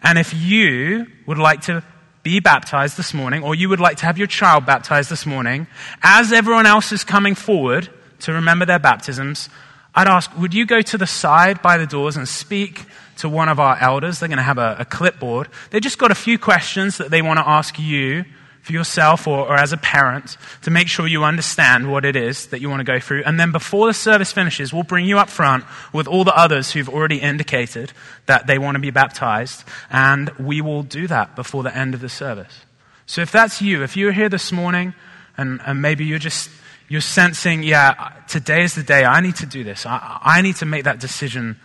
And 0.02 0.18
if 0.18 0.34
you 0.34 1.06
would 1.26 1.38
like 1.38 1.62
to 1.62 1.82
be 2.22 2.40
baptized 2.40 2.96
this 2.96 3.14
morning, 3.14 3.42
or 3.42 3.54
you 3.54 3.68
would 3.68 3.80
like 3.80 3.98
to 3.98 4.06
have 4.06 4.18
your 4.18 4.26
child 4.26 4.66
baptized 4.66 5.10
this 5.10 5.24
morning, 5.24 5.66
as 6.02 6.32
everyone 6.32 6.66
else 6.66 6.92
is 6.92 7.04
coming 7.04 7.34
forward 7.34 7.88
to 8.20 8.32
remember 8.32 8.66
their 8.66 8.78
baptisms, 8.78 9.48
I'd 9.94 10.08
ask, 10.08 10.36
would 10.36 10.52
you 10.52 10.66
go 10.66 10.82
to 10.82 10.98
the 10.98 11.06
side 11.06 11.62
by 11.62 11.78
the 11.78 11.86
doors 11.86 12.16
and 12.16 12.28
speak 12.28 12.84
to 13.18 13.28
one 13.28 13.48
of 13.48 13.58
our 13.58 13.78
elders? 13.80 14.20
They're 14.20 14.28
going 14.28 14.36
to 14.36 14.42
have 14.42 14.58
a, 14.58 14.76
a 14.80 14.84
clipboard. 14.84 15.48
They've 15.70 15.82
just 15.82 15.98
got 15.98 16.10
a 16.10 16.14
few 16.14 16.38
questions 16.38 16.98
that 16.98 17.10
they 17.10 17.22
want 17.22 17.38
to 17.38 17.48
ask 17.48 17.78
you 17.78 18.24
for 18.68 18.74
yourself 18.74 19.26
or, 19.26 19.48
or, 19.48 19.56
as 19.56 19.72
a 19.72 19.78
parent 19.78 20.36
to 20.60 20.70
make 20.70 20.88
sure 20.88 21.06
you 21.06 21.24
understand 21.24 21.90
what 21.90 22.04
it 22.04 22.14
is 22.14 22.48
that 22.48 22.60
you 22.60 22.68
want 22.68 22.80
to 22.80 22.84
go 22.84 23.00
through. 23.00 23.22
And 23.24 23.40
then 23.40 23.50
before 23.50 23.86
the 23.86 23.94
service 23.94 24.30
finishes, 24.30 24.74
we'll 24.74 24.82
bring 24.82 25.06
you 25.06 25.18
up 25.18 25.30
front 25.30 25.64
with 25.90 26.06
all 26.06 26.22
the 26.22 26.36
others 26.36 26.72
who've 26.72 26.88
already 26.88 27.16
indicated 27.16 27.94
that 28.26 28.46
they 28.46 28.58
want 28.58 28.74
to 28.74 28.78
be 28.78 28.90
baptized. 28.90 29.64
And 29.90 30.28
we 30.38 30.60
will 30.60 30.82
do 30.82 31.06
that 31.06 31.34
before 31.34 31.62
the 31.62 31.74
end 31.74 31.94
of 31.94 32.02
the 32.02 32.10
service. 32.10 32.66
So 33.06 33.22
if 33.22 33.32
that's 33.32 33.62
you, 33.62 33.82
if 33.82 33.96
you're 33.96 34.12
here 34.12 34.28
this 34.28 34.52
morning 34.52 34.92
and, 35.38 35.62
and 35.64 35.80
maybe 35.80 36.04
you're 36.04 36.18
just 36.18 36.50
you're 36.90 37.00
sensing, 37.00 37.62
yeah, 37.62 38.12
today 38.28 38.64
is 38.64 38.74
the 38.74 38.82
day 38.82 39.04
I 39.04 39.20
need 39.22 39.36
to 39.36 39.46
do 39.46 39.64
this. 39.64 39.86
I, 39.86 40.18
I 40.22 40.42
need 40.42 40.56
to 40.56 40.66
make 40.66 40.84
that 40.84 41.00
decision. 41.00 41.58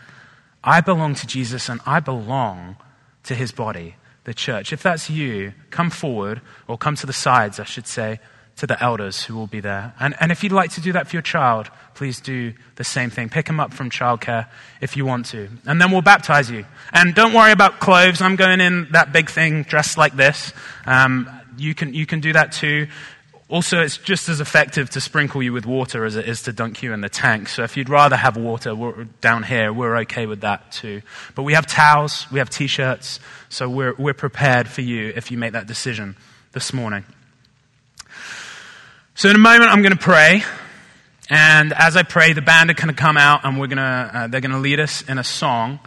I 0.64 0.80
belong 0.80 1.16
to 1.16 1.28
Jesus 1.28 1.68
and 1.68 1.82
I 1.86 2.00
belong 2.00 2.78
to 3.24 3.36
his 3.36 3.52
body, 3.52 3.96
the 4.24 4.34
church. 4.34 4.72
If 4.74 4.84
that's 4.84 5.10
you, 5.10 5.54
come 5.70 5.90
forward, 5.90 6.42
or 6.68 6.78
come 6.78 6.96
to 6.96 7.06
the 7.06 7.14
sides, 7.14 7.60
I 7.60 7.66
should 7.66 7.88
say, 7.88 8.20
to 8.56 8.68
the 8.68 8.82
elders 8.84 9.24
who 9.24 9.36
will 9.36 9.48
be 9.48 9.60
there. 9.60 9.94
And, 10.00 10.16
and 10.20 10.32
if 10.32 10.44
you'd 10.44 10.52
like 10.52 10.72
to 10.72 10.82
do 10.82 10.92
that 10.94 11.08
for 11.08 11.16
your 11.16 11.24
child, 11.24 11.70
please 11.96 12.20
do 12.22 12.54
the 12.76 12.84
same 12.84 13.10
thing. 13.10 13.30
Pick 13.30 13.48
them 13.48 13.60
up 13.60 13.74
from 13.74 13.90
childcare 13.90 14.48
if 14.80 14.96
you 14.96 15.06
want 15.06 15.26
to. 15.28 15.50
And 15.66 15.82
then 15.82 15.92
we'll 15.92 16.02
baptize 16.02 16.52
you. 16.52 16.66
And 16.92 17.16
don't 17.16 17.34
worry 17.34 17.52
about 17.52 17.80
clothes. 17.80 18.22
I'm 18.22 18.36
going 18.36 18.62
in 18.62 18.90
that 18.92 19.12
big 19.12 19.30
thing 19.30 19.64
dressed 19.64 19.98
like 19.98 20.16
this. 20.16 20.54
Um, 20.86 21.30
you 21.58 21.74
can, 21.74 21.94
you 21.94 22.06
can 22.06 22.20
do 22.20 22.34
that 22.34 22.52
too. 22.52 22.88
Also, 23.54 23.80
it's 23.80 23.98
just 24.00 24.30
as 24.30 24.42
effective 24.42 24.90
to 24.90 25.00
sprinkle 25.00 25.44
you 25.44 25.54
with 25.54 25.68
water 25.68 26.06
as 26.06 26.16
it 26.16 26.28
is 26.28 26.42
to 26.42 26.52
dunk 26.52 26.82
you 26.82 26.92
in 26.92 27.02
the 27.02 27.08
tank. 27.08 27.48
So 27.48 27.62
if 27.62 27.78
you'd 27.78 27.88
rather 27.88 28.16
have 28.16 28.36
water 28.36 28.74
down 29.22 29.44
here, 29.44 29.72
we're 29.72 29.96
okay 29.98 30.26
with 30.26 30.42
that 30.42 30.72
too. 30.72 31.04
But 31.36 31.44
we 31.44 31.54
have 31.54 31.68
towels, 31.68 32.26
we 32.32 32.40
have 32.40 32.50
t-shirts, 32.50 33.20
so 33.50 33.70
we're, 33.70 33.94
we're 33.94 34.16
prepared 34.16 34.68
for 34.68 34.82
you 34.82 35.14
if 35.16 35.30
you 35.30 35.38
make 35.38 35.52
that 35.52 35.68
decision 35.68 36.18
this 36.54 36.74
morning. 36.74 37.06
So 39.14 39.30
in 39.30 39.36
a 39.36 39.38
moment, 39.38 39.70
I'm 39.70 39.84
going 39.84 39.96
to 39.96 40.04
pray. 40.04 40.42
And 41.30 41.74
as 41.74 41.96
I 41.96 42.02
pray, 42.02 42.34
the 42.34 42.42
band 42.42 42.72
are 42.72 42.74
going 42.74 42.88
to 42.88 43.00
come 43.00 43.18
out 43.18 43.42
and 43.46 43.60
we're 43.60 43.68
going 43.68 43.78
to, 43.78 43.84
uh, 43.84 44.28
they're 44.30 44.42
going 44.42 44.50
to 44.50 44.58
lead 44.58 44.80
us 44.80 45.04
in 45.04 45.20
a 45.20 45.24
song. 45.24 45.78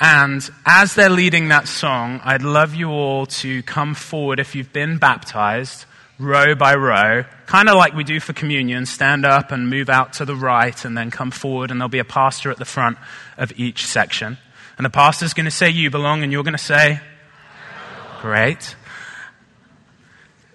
And 0.00 0.42
as 0.66 0.96
they're 0.96 1.08
leading 1.08 1.50
that 1.50 1.68
song, 1.68 2.20
I'd 2.24 2.42
love 2.42 2.74
you 2.74 2.90
all 2.90 3.26
to 3.26 3.62
come 3.62 3.94
forward 3.94 4.40
if 4.40 4.56
you've 4.56 4.72
been 4.72 4.98
baptized 4.98 5.86
row 6.22 6.54
by 6.54 6.74
row, 6.74 7.24
kind 7.46 7.68
of 7.68 7.76
like 7.76 7.94
we 7.94 8.04
do 8.04 8.20
for 8.20 8.32
communion, 8.32 8.86
stand 8.86 9.26
up 9.26 9.52
and 9.52 9.68
move 9.68 9.90
out 9.90 10.14
to 10.14 10.24
the 10.24 10.36
right 10.36 10.84
and 10.84 10.96
then 10.96 11.10
come 11.10 11.30
forward, 11.30 11.70
and 11.70 11.80
there'll 11.80 11.88
be 11.88 11.98
a 11.98 12.04
pastor 12.04 12.50
at 12.50 12.58
the 12.58 12.64
front 12.64 12.98
of 13.36 13.52
each 13.58 13.86
section. 13.86 14.38
And 14.78 14.84
the 14.84 14.90
pastor's 14.90 15.34
going 15.34 15.44
to 15.44 15.50
say, 15.50 15.68
You 15.68 15.90
belong, 15.90 16.22
and 16.22 16.32
you're 16.32 16.44
going 16.44 16.52
to 16.52 16.58
say, 16.58 17.00
Great. 18.20 18.76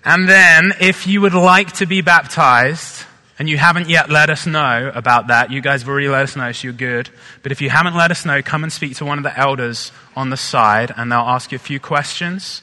And 0.04 0.28
then, 0.28 0.74
if 0.80 1.06
you 1.06 1.22
would 1.22 1.34
like 1.34 1.74
to 1.74 1.86
be 1.86 2.02
baptized, 2.02 3.06
and 3.40 3.48
you 3.48 3.58
haven't 3.58 3.90
yet 3.90 4.10
let 4.10 4.30
us 4.30 4.48
know 4.48 4.92
about 4.96 5.28
that, 5.28 5.52
you 5.52 5.62
guys 5.62 5.82
have 5.82 5.90
already 5.90 6.08
let 6.08 6.24
us 6.24 6.36
know, 6.36 6.52
so 6.52 6.68
you're 6.68 6.74
good. 6.74 7.10
But 7.44 7.52
if 7.52 7.62
you 7.62 7.70
haven't 7.70 7.96
let 7.96 8.10
us 8.10 8.26
know, 8.26 8.42
come 8.42 8.64
and 8.64 8.74
speak 8.74 8.96
to 8.98 9.06
one 9.06 9.20
of 9.20 9.24
the 9.24 9.38
elders 9.38 9.92
on 10.16 10.30
the 10.30 10.38
side, 10.38 10.92
and 10.96 11.12
they'll 11.12 11.20
ask 11.20 11.52
you 11.52 11.58
a 11.58 11.60
few 11.60 11.80
questions, 11.80 12.62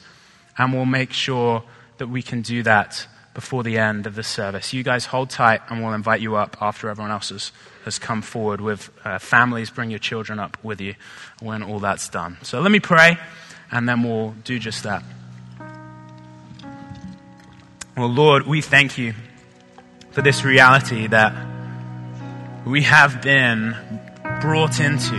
and 0.58 0.72
we'll 0.72 0.86
make 0.86 1.12
sure 1.12 1.62
that 1.98 2.08
we 2.08 2.22
can 2.22 2.42
do 2.42 2.62
that 2.62 3.06
before 3.34 3.64
the 3.64 3.78
end 3.78 4.06
of 4.06 4.14
the 4.14 4.22
service. 4.22 4.72
You 4.72 4.82
guys 4.84 5.06
hold 5.06 5.28
tight, 5.28 5.60
and 5.68 5.82
we'll 5.82 5.92
invite 5.92 6.20
you 6.20 6.36
up 6.36 6.56
after 6.60 6.88
everyone 6.88 7.10
else 7.10 7.30
has, 7.30 7.52
has 7.84 7.98
come 7.98 8.22
forward 8.22 8.60
with 8.60 8.90
uh, 9.04 9.18
families. 9.18 9.70
Bring 9.70 9.90
your 9.90 9.98
children 9.98 10.38
up 10.38 10.56
with 10.62 10.80
you 10.80 10.94
when 11.40 11.62
all 11.62 11.80
that's 11.80 12.08
done. 12.08 12.38
So 12.42 12.60
let 12.60 12.70
me 12.70 12.80
pray, 12.80 13.18
and 13.70 13.88
then 13.88 14.02
we'll 14.02 14.34
do 14.44 14.58
just 14.58 14.84
that. 14.84 15.02
Well, 17.96 18.08
Lord, 18.08 18.46
we 18.46 18.60
thank 18.60 18.98
you 18.98 19.14
for 20.12 20.22
this 20.22 20.44
reality 20.44 21.08
that 21.08 21.32
we 22.64 22.82
have 22.82 23.20
been 23.20 23.76
brought 24.40 24.80
into 24.80 25.16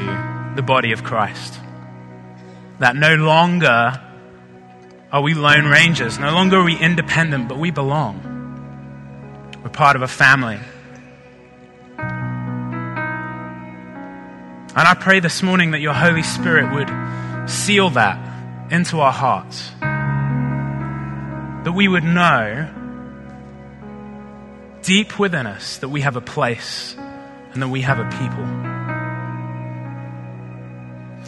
the 0.56 0.62
body 0.62 0.92
of 0.94 1.04
Christ. 1.04 1.60
That 2.80 2.96
no 2.96 3.16
longer 3.16 4.02
are 5.16 5.22
we 5.22 5.34
lone 5.34 5.66
rangers, 5.66 6.20
no 6.20 6.34
longer 6.34 6.58
are 6.58 6.64
we 6.66 6.78
independent, 6.78 7.48
but 7.48 7.58
we 7.58 7.72
belong. 7.72 8.20
We're 9.64 9.70
part 9.70 9.96
of 9.96 10.02
a 10.02 10.10
family. 10.10 10.60
And 14.76 14.86
I 14.86 14.94
pray 14.94 15.22
this 15.22 15.42
morning 15.42 15.72
that 15.72 15.80
your 15.80 15.94
Holy 15.94 16.22
Spirit 16.22 16.76
would 16.76 17.50
seal 17.50 17.92
that 17.92 18.20
into 18.74 19.00
our 19.00 19.14
hearts. 19.14 19.72
That 21.64 21.72
we 21.74 21.88
would 21.88 22.04
know 22.04 22.70
deep 24.82 25.18
within 25.18 25.48
us 25.48 25.78
that 25.78 25.88
we 25.88 26.02
have 26.02 26.18
a 26.18 26.22
place 26.22 26.94
and 27.54 27.62
that 27.62 27.70
we 27.70 27.80
have 27.80 28.00
a 28.00 28.10
people. 28.20 28.65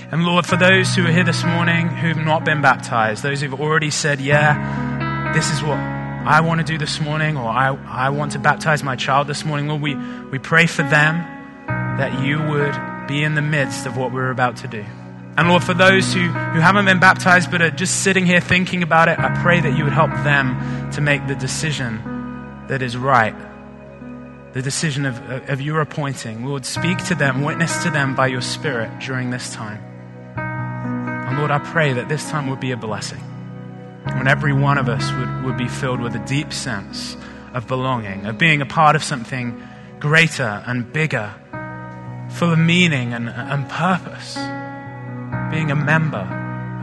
And 0.10 0.24
Lord, 0.24 0.46
for 0.46 0.56
those 0.56 0.96
who 0.96 1.06
are 1.06 1.12
here 1.12 1.26
this 1.26 1.43
morning 1.43 1.88
who've 1.89 2.15
not 2.15 2.46
been 2.46 2.62
baptized, 2.62 3.24
those 3.24 3.41
who've 3.41 3.60
already 3.60 3.89
said, 3.91 4.22
Yeah, 4.22 5.34
this 5.34 5.52
is 5.52 5.62
what 5.62 5.78
I 5.78 6.39
want 6.39 6.62
to 6.62 6.65
do 6.65 6.78
this 6.78 7.02
morning, 7.02 7.36
or 7.36 7.50
I, 7.50 7.78
I 7.86 8.10
want 8.10 8.32
to 8.32 8.39
baptize 8.39 8.84
my 8.84 8.96
child 8.96 9.28
this 9.28 9.43
morning, 9.43 9.67
Lord, 9.67 9.82
we, 9.82 9.96
we 9.96 10.39
pray 10.39 10.65
for 10.65 10.84
them 10.84 11.17
that 11.67 12.22
you 12.26 12.41
would 12.41 13.08
be 13.08 13.22
in 13.22 13.36
the 13.36 13.41
midst 13.41 13.86
of 13.86 13.98
what 13.98 14.13
we're 14.13 14.32
about 14.32 14.56
to 14.58 14.70
do. 14.70 14.86
And 15.38 15.50
Lord, 15.50 15.63
for 15.63 15.74
those 15.74 16.13
who, 16.13 16.22
who 16.22 16.60
haven't 16.62 16.86
been 16.86 17.02
baptized 17.02 17.52
but 17.52 17.62
are 17.62 17.70
just 17.70 18.04
sitting 18.04 18.26
here 18.26 18.39
thinking 18.39 18.84
about 18.84 19.10
it, 19.10 19.20
I 19.20 19.41
pray 19.41 19.60
that 19.60 19.78
you 19.78 19.84
would 19.84 19.93
help 19.93 20.12
them 20.24 20.89
to 20.91 21.02
make 21.02 21.28
the 21.28 21.36
decision 21.36 22.02
that 22.70 22.82
is 22.82 22.96
right 22.96 23.36
the 24.54 24.63
decision 24.63 25.06
of, 25.06 25.22
of 25.50 25.62
your 25.62 25.82
appointing. 25.82 26.43
Lord, 26.43 26.65
speak 26.65 26.98
to 27.06 27.15
them, 27.15 27.43
witness 27.43 27.84
to 27.84 27.91
them 27.91 28.15
by 28.15 28.26
your 28.26 28.41
Spirit 28.41 28.89
during 29.00 29.30
this 29.30 29.54
time. 29.54 29.96
And 31.28 31.38
Lord, 31.38 31.52
I 31.52 31.60
pray 31.60 31.92
that 31.94 32.08
this 32.08 32.30
time 32.30 32.48
would 32.48 32.62
be 32.62 32.72
a 32.72 32.78
blessing. 32.78 33.20
When 34.16 34.28
every 34.28 34.54
one 34.54 34.78
of 34.78 34.88
us 34.88 35.12
would, 35.12 35.44
would 35.44 35.58
be 35.58 35.68
filled 35.68 36.00
with 36.00 36.16
a 36.16 36.26
deep 36.26 36.54
sense 36.54 37.18
of 37.54 37.68
belonging, 37.68 38.26
of 38.26 38.38
being 38.38 38.62
a 38.62 38.66
part 38.66 38.96
of 38.96 39.04
something 39.04 39.62
greater 40.00 40.63
and 40.66 40.92
bigger, 40.94 41.34
full 42.30 42.54
of 42.54 42.60
meaning 42.60 43.13
and, 43.13 43.30
and 43.30 43.68
purpose, 43.68 44.36
being 45.52 45.70
a 45.70 45.76
member 45.76 46.26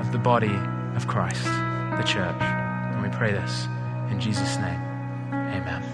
of 0.00 0.12
the 0.12 0.18
body 0.18 0.54
of 0.94 1.06
Christ, 1.06 1.44
the 1.44 2.04
church. 2.04 2.42
And 2.42 3.02
we 3.02 3.08
pray 3.08 3.32
this 3.32 3.66
in 4.10 4.20
Jesus' 4.20 4.56
name. 4.58 4.80
Amen. 5.32 5.93